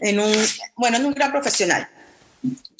en 0.00 0.20
un, 0.20 0.32
bueno, 0.76 0.96
en 0.96 1.06
un 1.06 1.12
gran 1.12 1.32
profesional. 1.32 1.88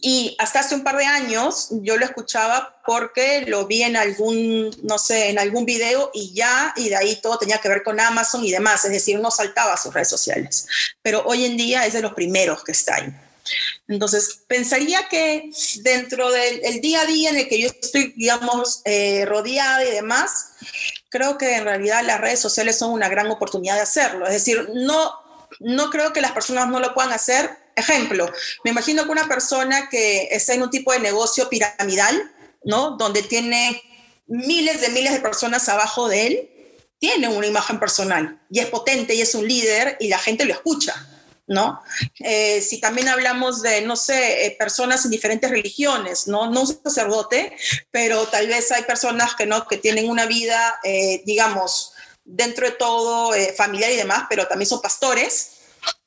Y 0.01 0.37
hasta 0.39 0.61
hace 0.61 0.77
un 0.77 0.85
par 0.85 0.97
de 0.97 1.05
años 1.05 1.69
yo 1.71 1.97
lo 1.97 2.05
escuchaba 2.05 2.81
porque 2.87 3.43
lo 3.47 3.67
vi 3.67 3.83
en 3.83 3.97
algún, 3.97 4.71
no 4.85 4.99
sé, 4.99 5.31
en 5.31 5.39
algún 5.39 5.65
video 5.65 6.11
y 6.15 6.33
ya, 6.33 6.73
y 6.77 6.89
de 6.89 6.97
ahí 6.97 7.17
todo 7.21 7.39
tenía 7.39 7.59
que 7.59 7.69
ver 7.69 7.83
con 7.83 7.99
Amazon 7.99 8.45
y 8.45 8.53
demás, 8.53 8.85
es 8.85 8.93
decir, 8.93 9.19
no 9.19 9.31
saltaba 9.31 9.73
a 9.73 9.77
sus 9.77 9.93
redes 9.93 10.09
sociales. 10.09 10.67
Pero 11.03 11.25
hoy 11.25 11.45
en 11.45 11.57
día 11.57 11.85
es 11.85 11.95
de 11.95 12.03
los 12.03 12.15
primeros 12.15 12.63
que 12.63 12.73
está 12.73 12.95
ahí. 12.97 13.13
Entonces, 13.89 14.41
pensaría 14.47 15.09
que 15.09 15.51
dentro 15.83 16.31
del 16.31 16.81
día 16.81 17.01
a 17.01 17.07
día 17.07 17.31
en 17.31 17.39
el 17.39 17.49
que 17.49 17.61
yo 17.61 17.69
estoy, 17.69 18.13
digamos, 18.17 18.83
eh, 18.85 19.25
rodeada 19.27 19.85
y 19.85 19.91
demás, 19.91 20.51
creo 21.09 21.39
que 21.39 21.57
en 21.57 21.65
realidad 21.65 22.05
las 22.05 22.21
redes 22.21 22.41
sociales 22.41 22.79
son 22.79 22.93
una 22.93 23.09
gran 23.09 23.31
oportunidad 23.31 23.77
de 23.77 23.83
hacerlo. 23.83 24.27
Es 24.27 24.33
decir, 24.33 24.69
no, 24.75 25.13
no 25.61 25.91
creo 25.91 26.13
que 26.13 26.21
las 26.21 26.33
personas 26.33 26.69
no 26.69 26.81
lo 26.81 26.95
puedan 26.95 27.13
hacer, 27.13 27.51
Ejemplo, 27.79 28.31
me 28.65 28.73
imagino 28.73 29.05
que 29.05 29.11
una 29.11 29.29
persona 29.29 29.89
que 29.89 30.29
está 30.33 30.55
en 30.55 30.63
un 30.63 30.71
tipo 30.71 30.93
de 30.93 30.99
negocio 30.99 31.49
piramidal, 31.49 32.31
¿no? 32.65 32.97
Donde 32.97 33.23
tiene 33.23 33.81
miles 34.27 34.81
de 34.81 34.89
miles 34.91 35.13
de 35.13 35.21
personas 35.21 35.69
abajo 35.69 36.09
de 36.09 36.27
él, 36.27 36.51
tiene 36.99 37.29
una 37.29 37.47
imagen 37.47 37.79
personal 37.79 38.41
y 38.51 38.59
es 38.59 38.67
potente 38.67 39.15
y 39.15 39.21
es 39.21 39.35
un 39.35 39.47
líder 39.47 39.97
y 40.01 40.09
la 40.09 40.19
gente 40.19 40.45
lo 40.45 40.53
escucha, 40.53 40.95
¿no? 41.47 41.81
Eh, 42.19 42.61
si 42.61 42.81
también 42.81 43.09
hablamos 43.09 43.63
de, 43.63 43.83
no 43.83 43.95
sé, 43.95 44.47
eh, 44.47 44.57
personas 44.59 45.05
en 45.05 45.13
diferentes 45.13 45.49
religiones, 45.49 46.27
¿no? 46.27 46.51
No 46.51 46.63
un 46.63 46.67
sacerdote, 46.67 47.57
pero 47.93 48.27
tal 48.27 48.49
vez 48.49 48.73
hay 48.73 48.83
personas 48.83 49.37
que 49.37 49.47
no, 49.47 49.67
que 49.69 49.77
tienen 49.77 50.11
una 50.11 50.27
vida, 50.27 50.81
eh, 50.83 51.23
digamos, 51.25 51.93
dentro 52.25 52.67
de 52.67 52.73
todo 52.73 53.33
familiar 53.57 53.93
y 53.93 53.97
demás, 53.97 54.25
pero 54.29 54.47
también 54.47 54.69
son 54.69 54.83
pastores, 54.83 55.58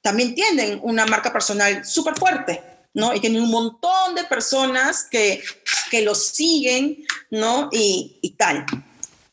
también 0.01 0.35
tienen 0.35 0.79
una 0.83 1.05
marca 1.05 1.31
personal 1.31 1.85
súper 1.85 2.15
fuerte, 2.15 2.61
¿no? 2.93 3.13
Y 3.13 3.19
tienen 3.19 3.41
un 3.41 3.51
montón 3.51 4.15
de 4.15 4.23
personas 4.25 5.05
que, 5.09 5.43
que 5.89 6.01
los 6.01 6.27
siguen, 6.27 7.05
¿no? 7.29 7.69
Y, 7.71 8.19
y 8.21 8.31
tal. 8.31 8.65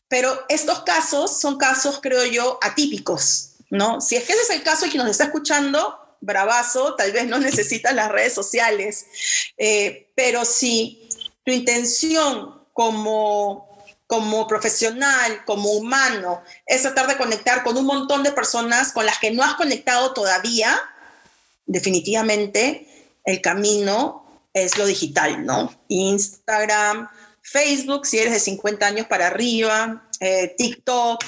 Pero 0.07 0.45
estos 0.49 0.83
casos 0.83 1.39
son 1.39 1.57
casos, 1.57 1.99
creo 2.01 2.25
yo, 2.25 2.59
atípicos, 2.61 3.51
¿no? 3.69 4.01
Si 4.01 4.15
es 4.15 4.23
que 4.23 4.33
ese 4.33 4.41
es 4.41 4.49
el 4.49 4.63
caso 4.63 4.85
y 4.85 4.89
quien 4.89 5.03
nos 5.03 5.11
está 5.11 5.25
escuchando, 5.25 5.99
bravazo, 6.21 6.95
tal 6.95 7.11
vez 7.11 7.27
no 7.27 7.39
necesita 7.39 7.91
las 7.91 8.09
redes 8.09 8.33
sociales, 8.33 9.05
eh, 9.57 10.11
pero 10.15 10.45
si 10.45 11.09
tu 11.45 11.51
intención 11.51 12.59
como 12.73 13.68
como 14.09 14.47
profesional, 14.47 15.45
como 15.45 15.71
humano, 15.73 16.41
es 16.65 16.81
tratar 16.81 17.05
de 17.05 17.15
conectar 17.15 17.63
con 17.63 17.77
un 17.77 17.85
montón 17.85 18.23
de 18.23 18.31
personas 18.31 18.91
con 18.91 19.05
las 19.05 19.19
que 19.19 19.29
no 19.29 19.43
has 19.43 19.53
conectado 19.53 20.13
todavía, 20.13 20.81
definitivamente 21.67 22.87
el 23.23 23.39
camino 23.39 24.25
es 24.51 24.79
lo 24.79 24.87
digital, 24.87 25.45
¿no? 25.45 25.71
Instagram, 25.89 27.07
Facebook, 27.43 28.07
si 28.07 28.17
eres 28.17 28.33
de 28.33 28.39
50 28.39 28.83
años 28.83 29.05
para 29.05 29.27
arriba, 29.27 30.09
eh, 30.19 30.55
TikTok 30.57 31.23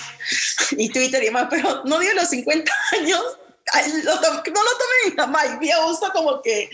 y 0.72 0.90
Twitter 0.90 1.22
y 1.22 1.28
demás, 1.28 1.50
pero 1.52 1.84
no 1.86 2.00
digo 2.00 2.14
los 2.16 2.30
50 2.30 2.72
años, 3.00 3.22
no 4.04 4.16
lo 4.16 4.22
tomen 4.22 5.20
a 5.20 5.28
mal, 5.28 5.60
me 5.60 5.70
gusta 5.86 6.12
como 6.12 6.42
que 6.42 6.70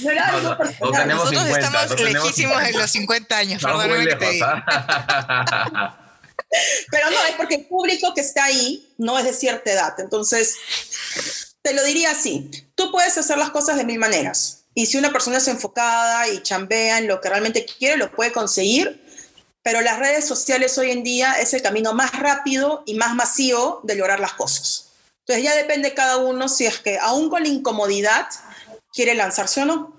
no 0.00 0.10
era 0.10 0.28
algo 0.28 0.56
personal. 0.56 1.08
Nosotros 1.08 1.46
estamos 1.46 2.00
lejísimos 2.00 2.62
en 2.62 2.78
los 2.78 2.90
50 2.90 3.36
años, 3.36 3.62
perdóname 3.62 4.06
que 4.06 4.16
te 4.16 4.40
¿ah? 4.42 5.96
Pero 6.90 7.10
no, 7.10 7.24
es 7.26 7.34
porque 7.36 7.56
el 7.56 7.66
público 7.66 8.12
que 8.14 8.22
está 8.22 8.44
ahí 8.44 8.92
no 8.98 9.18
es 9.18 9.24
de 9.24 9.32
cierta 9.32 9.70
edad. 9.70 9.94
Entonces, 9.98 10.56
te 11.62 11.74
lo 11.74 11.84
diría 11.84 12.10
así, 12.10 12.50
tú 12.74 12.90
puedes 12.90 13.16
hacer 13.18 13.38
las 13.38 13.50
cosas 13.50 13.76
de 13.76 13.84
mil 13.84 13.98
maneras. 13.98 14.64
Y 14.74 14.86
si 14.86 14.98
una 14.98 15.12
persona 15.12 15.38
es 15.38 15.48
enfocada 15.48 16.28
y 16.28 16.42
chambea 16.42 16.98
en 16.98 17.06
lo 17.06 17.20
que 17.20 17.28
realmente 17.28 17.64
quiere, 17.66 17.96
lo 17.96 18.10
puede 18.10 18.32
conseguir. 18.32 19.04
Pero 19.62 19.80
las 19.82 19.98
redes 19.98 20.26
sociales 20.26 20.78
hoy 20.78 20.90
en 20.90 21.02
día 21.02 21.34
es 21.34 21.52
el 21.54 21.62
camino 21.62 21.92
más 21.92 22.18
rápido 22.18 22.82
y 22.86 22.94
más 22.94 23.14
masivo 23.14 23.80
de 23.82 23.94
lograr 23.94 24.18
las 24.18 24.32
cosas. 24.32 24.89
Entonces 25.30 25.44
ya 25.44 25.54
depende 25.54 25.94
cada 25.94 26.16
uno 26.16 26.48
si 26.48 26.66
es 26.66 26.80
que 26.80 26.98
aún 26.98 27.30
con 27.30 27.44
la 27.44 27.48
incomodidad 27.48 28.26
quiere 28.92 29.14
lanzarse 29.14 29.62
o 29.62 29.64
no. 29.64 29.96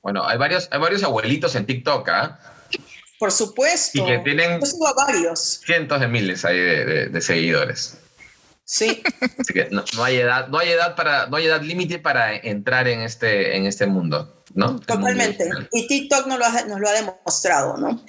Bueno, 0.00 0.26
hay 0.26 0.38
varios, 0.38 0.66
hay 0.70 0.80
varios 0.80 1.02
abuelitos 1.02 1.54
en 1.56 1.66
TikTok, 1.66 2.08
¿ah? 2.08 2.40
Por 3.18 3.32
supuesto. 3.32 4.02
Y 4.02 4.06
que 4.06 4.18
tienen 4.20 4.60
varios. 4.96 5.60
cientos 5.62 6.00
de 6.00 6.08
miles 6.08 6.46
ahí 6.46 6.56
de, 6.56 7.20
seguidores. 7.20 7.98
Sí. 8.64 9.02
Así 9.38 9.52
que 9.52 9.68
no, 9.70 9.84
hay 10.02 10.16
edad, 10.16 10.48
no 10.48 10.58
hay 10.58 10.70
edad 10.70 10.96
para, 10.96 11.26
no 11.26 11.36
hay 11.36 11.44
edad 11.44 11.60
límite 11.60 11.98
para 11.98 12.34
entrar 12.34 12.88
en 12.88 13.02
este, 13.02 13.58
en 13.58 13.66
este 13.66 13.86
mundo, 13.86 14.42
¿no? 14.54 14.80
Totalmente. 14.80 15.50
Y 15.72 15.86
TikTok 15.86 16.26
nos 16.28 16.38
lo, 16.38 16.46
ha, 16.46 16.62
nos 16.62 16.80
lo 16.80 16.88
ha 16.88 16.92
demostrado, 16.92 17.76
¿no? 17.76 18.02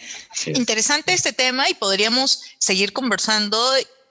Interesante 0.46 1.12
este 1.12 1.34
tema 1.34 1.70
y 1.70 1.74
podríamos 1.74 2.42
seguir 2.58 2.94
conversando 2.94 3.60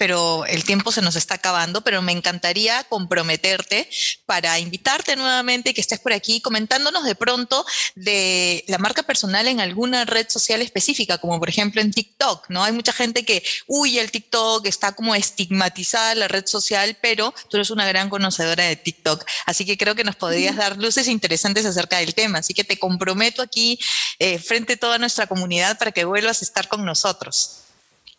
pero 0.03 0.45
el 0.47 0.65
tiempo 0.65 0.91
se 0.91 1.01
nos 1.01 1.15
está 1.15 1.35
acabando, 1.35 1.83
pero 1.83 2.03
me 2.03 2.11
encantaría 2.11 2.83
comprometerte 2.89 3.89
para 4.27 4.59
invitarte 4.59 5.15
nuevamente 5.15 5.73
que 5.73 5.81
estés 5.81 6.01
por 6.01 6.13
aquí 6.13 6.41
comentándonos 6.41 7.05
de 7.05 7.15
pronto 7.15 7.65
de 7.95 8.65
la 8.67 8.79
marca 8.79 9.05
personal 9.05 9.47
en 9.47 9.61
alguna 9.61 10.05
red 10.05 10.29
social 10.29 10.61
específica, 10.61 11.19
como 11.19 11.39
por 11.39 11.49
ejemplo 11.49 11.81
en 11.81 11.93
TikTok, 11.93 12.47
¿no? 12.49 12.65
Hay 12.65 12.73
mucha 12.73 12.93
gente 12.93 13.25
que 13.25 13.45
huye 13.69 14.01
el 14.01 14.11
TikTok, 14.11 14.67
está 14.67 14.91
como 14.91 15.15
estigmatizada 15.15 16.17
la 16.17 16.27
red 16.27 16.47
social, 16.47 16.99
pero 17.01 17.33
tú 17.49 17.59
eres 17.59 17.71
una 17.71 17.87
gran 17.87 18.11
conocedora 18.11 18.65
de 18.65 18.75
TikTok, 18.75 19.25
así 19.47 19.65
que 19.65 19.79
creo 19.79 19.95
que 19.95 20.03
nos 20.03 20.17
podrías 20.17 20.57
dar 20.57 20.79
luces 20.79 21.07
interesantes 21.07 21.65
acerca 21.65 21.99
del 21.99 22.17
tema, 22.17 22.41
así 22.41 22.55
que 22.55 22.65
te 22.65 22.77
comprometo 22.77 23.41
aquí 23.41 23.79
eh, 24.19 24.41
frente 24.41 24.73
a 24.73 24.79
toda 24.79 24.99
nuestra 24.99 25.29
comunidad 25.29 25.79
para 25.79 25.93
que 25.93 26.05
vuelvas 26.05 26.43
a 26.43 26.45
estar 26.45 26.67
con 26.67 26.85
nosotros. 26.85 27.62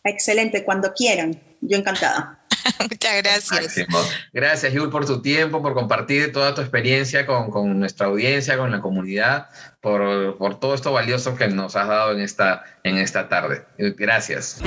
Excelente, 0.04 0.64
cuando 0.64 0.92
quieran. 0.92 1.40
Yo 1.62 1.78
encantada. 1.78 2.44
Muchas 2.80 3.22
gracias. 3.22 3.86
Gracias, 4.32 4.72
Yul, 4.72 4.90
por 4.90 5.06
tu 5.06 5.22
tiempo, 5.22 5.62
por 5.62 5.74
compartir 5.74 6.32
toda 6.32 6.54
tu 6.54 6.60
experiencia 6.60 7.26
con, 7.26 7.50
con 7.50 7.78
nuestra 7.78 8.06
audiencia, 8.06 8.56
con 8.56 8.70
la 8.70 8.80
comunidad, 8.80 9.48
por, 9.80 10.36
por, 10.38 10.60
todo 10.60 10.74
esto 10.74 10.92
valioso 10.92 11.36
que 11.36 11.48
nos 11.48 11.76
has 11.76 11.88
dado 11.88 12.12
en 12.12 12.20
esta, 12.20 12.64
en 12.82 12.98
esta 12.98 13.28
tarde. 13.28 13.64
Gracias. 13.78 14.60